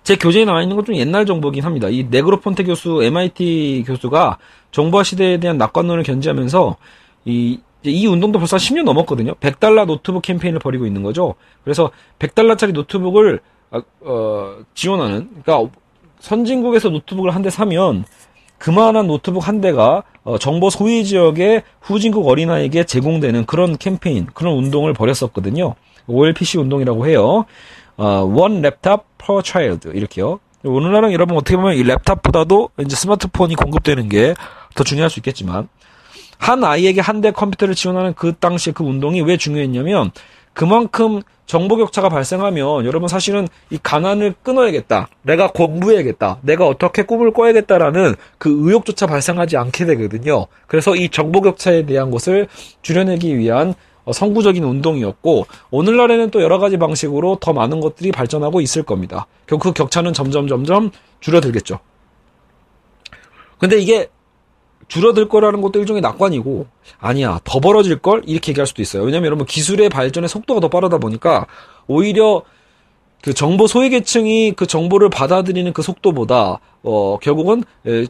제 0.04 0.16
교재에 0.16 0.46
나와 0.46 0.62
있는 0.62 0.76
건 0.76 0.86
좀 0.86 0.96
옛날 0.96 1.26
정보긴 1.26 1.64
합니다. 1.64 1.88
이 1.90 2.06
네그로폰테 2.10 2.64
교수, 2.64 3.02
MIT 3.02 3.84
교수가 3.86 4.38
정보화 4.70 5.02
시대에 5.02 5.38
대한 5.38 5.58
낙관론을 5.58 6.02
견지하면서 6.02 6.76
이, 7.26 7.60
이 7.84 8.06
운동도 8.06 8.38
벌써 8.38 8.56
10년 8.56 8.84
넘었거든요. 8.84 9.34
100달러 9.34 9.86
노트북 9.86 10.22
캠페인을 10.22 10.58
벌이고 10.58 10.86
있는 10.86 11.02
거죠. 11.02 11.34
그래서 11.64 11.90
100달러짜리 12.18 12.72
노트북을 12.72 13.40
어, 14.02 14.56
지원하는, 14.74 15.28
그러니까 15.44 15.70
선진국에서 16.20 16.88
노트북을 16.90 17.34
한 17.34 17.42
대 17.42 17.50
사면 17.50 18.04
그만한 18.58 19.06
노트북 19.08 19.46
한 19.46 19.60
대가 19.60 20.04
어, 20.22 20.38
정보 20.38 20.70
소외 20.70 21.02
지역의 21.02 21.62
후진국 21.82 22.26
어린아이에게 22.26 22.84
제공되는 22.84 23.44
그런 23.46 23.76
캠페인, 23.76 24.26
그런 24.32 24.54
운동을 24.54 24.94
벌였었거든요. 24.94 25.74
OLPC 26.06 26.58
운동이라고 26.58 27.06
해요. 27.06 27.44
어, 27.96 28.04
one 28.24 28.58
laptop 28.58 29.02
per 29.18 29.42
child 29.44 29.90
이렇게요. 29.92 30.40
오늘날은 30.64 31.12
여러분 31.12 31.36
어떻게 31.36 31.56
보면 31.56 31.74
이 31.74 31.82
랩탑보다도 31.84 32.70
이제 32.80 32.96
스마트폰이 32.96 33.54
공급되는 33.56 34.08
게 34.08 34.34
더 34.74 34.82
중요할 34.82 35.08
수 35.08 35.20
있겠지만 35.20 35.68
한 36.38 36.62
아이에게 36.64 37.00
한 37.00 37.20
대 37.20 37.30
컴퓨터를 37.30 37.74
지원하는 37.74 38.14
그 38.14 38.34
당시에 38.34 38.72
그 38.72 38.84
운동이 38.84 39.22
왜 39.22 39.36
중요했냐면 39.36 40.10
그만큼 40.52 41.22
정보 41.46 41.76
격차가 41.76 42.08
발생하면 42.08 42.84
여러분 42.86 43.08
사실은 43.08 43.48
이 43.70 43.78
가난을 43.82 44.34
끊어야겠다. 44.42 45.08
내가 45.22 45.50
공부해야겠다. 45.52 46.38
내가 46.42 46.66
어떻게 46.66 47.02
꿈을 47.02 47.32
꿔야겠다라는 47.32 48.14
그 48.38 48.50
의욕조차 48.62 49.06
발생하지 49.06 49.56
않게 49.56 49.84
되거든요. 49.86 50.46
그래서 50.66 50.94
이 50.96 51.08
정보 51.08 51.40
격차에 51.40 51.86
대한 51.86 52.10
것을 52.10 52.48
줄여내기 52.82 53.36
위한 53.38 53.74
어, 54.04 54.12
선구적인 54.12 54.62
운동이었고 54.62 55.46
오늘날에는 55.70 56.30
또 56.30 56.42
여러 56.42 56.58
가지 56.58 56.76
방식으로 56.76 57.38
더 57.40 57.52
많은 57.52 57.80
것들이 57.80 58.12
발전하고 58.12 58.60
있을 58.60 58.82
겁니다. 58.82 59.26
결국 59.46 59.64
그 59.64 59.72
격차는 59.72 60.12
점점 60.12 60.46
점점 60.46 60.90
줄어들겠죠. 61.20 61.78
근데 63.58 63.78
이게 63.78 64.08
줄어들 64.88 65.28
거라는 65.28 65.60
것도 65.60 65.78
일종의 65.80 66.02
낙관이고 66.02 66.66
아니야 66.98 67.40
더 67.44 67.60
벌어질 67.60 67.98
걸 67.98 68.22
이렇게 68.26 68.50
얘기할 68.50 68.66
수도 68.66 68.82
있어요. 68.82 69.02
왜냐하면 69.02 69.26
여러분 69.26 69.46
기술의 69.46 69.88
발전의 69.88 70.28
속도가 70.28 70.60
더 70.60 70.68
빠르다 70.68 70.98
보니까 70.98 71.46
오히려 71.86 72.42
그 73.22 73.32
정보 73.32 73.66
소외 73.66 73.88
계층이 73.88 74.52
그 74.52 74.66
정보를 74.66 75.08
받아들이는 75.08 75.72
그 75.72 75.82
속도보다 75.82 76.60
어 76.82 77.18
결국은 77.22 77.64
에, 77.86 78.06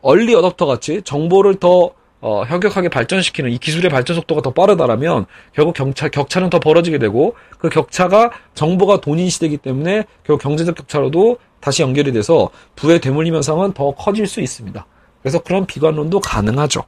얼리 0.00 0.34
어답터 0.34 0.66
같이 0.66 1.02
정보를 1.02 1.56
더 1.56 1.92
어, 2.24 2.42
현격하게 2.44 2.88
발전시키는 2.88 3.50
이 3.50 3.58
기술의 3.58 3.90
발전 3.90 4.16
속도가 4.16 4.40
더 4.40 4.50
빠르다라면 4.50 5.26
결국 5.52 5.74
경차, 5.74 6.08
격차는 6.08 6.48
더 6.48 6.58
벌어지게 6.58 6.96
되고 6.96 7.34
그 7.58 7.68
격차가 7.68 8.30
정보가 8.54 9.02
돈인 9.02 9.28
시대이기 9.28 9.58
때문에 9.58 10.04
결국 10.24 10.42
경제적 10.42 10.74
격차로도 10.74 11.36
다시 11.60 11.82
연결이 11.82 12.12
돼서 12.12 12.48
부의 12.76 13.02
대물림 13.02 13.34
현상은 13.34 13.72
더 13.72 13.90
커질 13.90 14.26
수 14.26 14.40
있습니다. 14.40 14.86
그래서 15.24 15.38
그런 15.38 15.64
비관론도 15.64 16.20
가능하죠. 16.20 16.82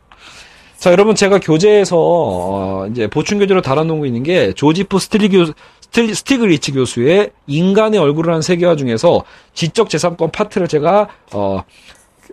자, 0.77 0.93
여러분 0.93 1.15
제가 1.15 1.41
교재에서 1.41 1.97
어, 1.99 2.87
이제 2.91 3.07
보충 3.07 3.39
교재로 3.39 3.63
달아놓고 3.63 4.05
있는 4.05 4.23
게 4.23 4.53
조지프 4.53 4.99
스틸리 4.99 5.31
교 5.31 5.47
스틸, 5.81 6.15
스티글리츠 6.15 6.73
교수의 6.73 7.31
인간의 7.47 7.99
얼굴을 7.99 8.35
한 8.35 8.43
세계화 8.43 8.77
중에서 8.77 9.25
지적 9.55 9.89
재산권 9.89 10.33
파트를 10.33 10.69
제가 10.69 11.09
어 11.33 11.63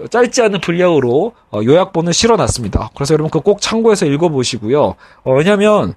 짧지 0.09 0.41
않은 0.41 0.59
분량으로 0.59 1.31
어, 1.51 1.61
요약본을 1.63 2.11
실어놨습니다. 2.11 2.89
그래서 2.95 3.13
여러분 3.13 3.29
그 3.29 3.39
꼭 3.39 3.61
참고해서 3.61 4.05
읽어보시고요. 4.07 4.95
어, 5.23 5.33
왜냐하면 5.33 5.93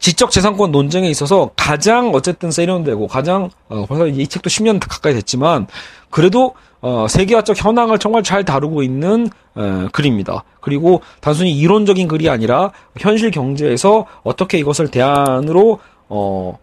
지적 0.00 0.32
재산권 0.32 0.72
논쟁에 0.72 1.08
있어서 1.10 1.50
가장 1.54 2.12
어쨌든 2.12 2.50
세련되고 2.50 3.06
가장 3.06 3.50
어, 3.68 3.84
벌써 3.86 4.08
이 4.08 4.26
책도 4.26 4.50
10년 4.50 4.80
가까이 4.80 5.14
됐지만 5.14 5.68
그래도 6.10 6.54
어, 6.80 7.06
세계화적 7.08 7.64
현황을 7.64 7.98
정말 7.98 8.22
잘 8.22 8.44
다루고 8.44 8.82
있는 8.82 9.28
에, 9.56 9.88
글입니다. 9.92 10.44
그리고 10.60 11.00
단순히 11.20 11.56
이론적인 11.58 12.06
글이 12.08 12.28
아니라 12.28 12.72
현실 12.96 13.30
경제에서 13.30 14.06
어떻게 14.22 14.58
이것을 14.58 14.88
대안으로 14.88 15.80
어, 16.08 16.58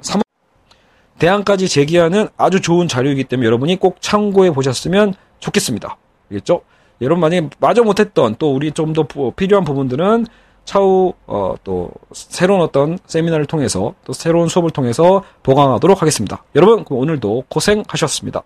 삼 0.00 0.22
대안까지 1.18 1.68
제기하는 1.68 2.28
아주 2.36 2.60
좋은 2.60 2.88
자료이기 2.88 3.24
때문에 3.24 3.46
여러분이 3.46 3.76
꼭 3.76 4.00
참고해 4.00 4.52
보셨으면 4.52 5.14
좋겠습니다. 5.40 5.96
알겠죠? 6.30 6.62
여러분 7.02 7.20
만약에 7.20 7.50
마저 7.58 7.82
못했던 7.82 8.36
또 8.38 8.54
우리 8.54 8.72
좀 8.72 8.92
더 8.92 9.06
필요한 9.36 9.64
부분들은 9.64 10.26
차후 10.64 11.14
어, 11.26 11.54
또 11.64 11.90
새로운 12.12 12.60
어떤 12.60 12.98
세미나를 13.06 13.46
통해서 13.46 13.94
또 14.04 14.12
새로운 14.12 14.48
수업을 14.48 14.70
통해서 14.70 15.22
보강하도록 15.42 16.00
하겠습니다. 16.00 16.44
여러분 16.54 16.84
오늘도 16.88 17.44
고생하셨습니다. 17.48 18.42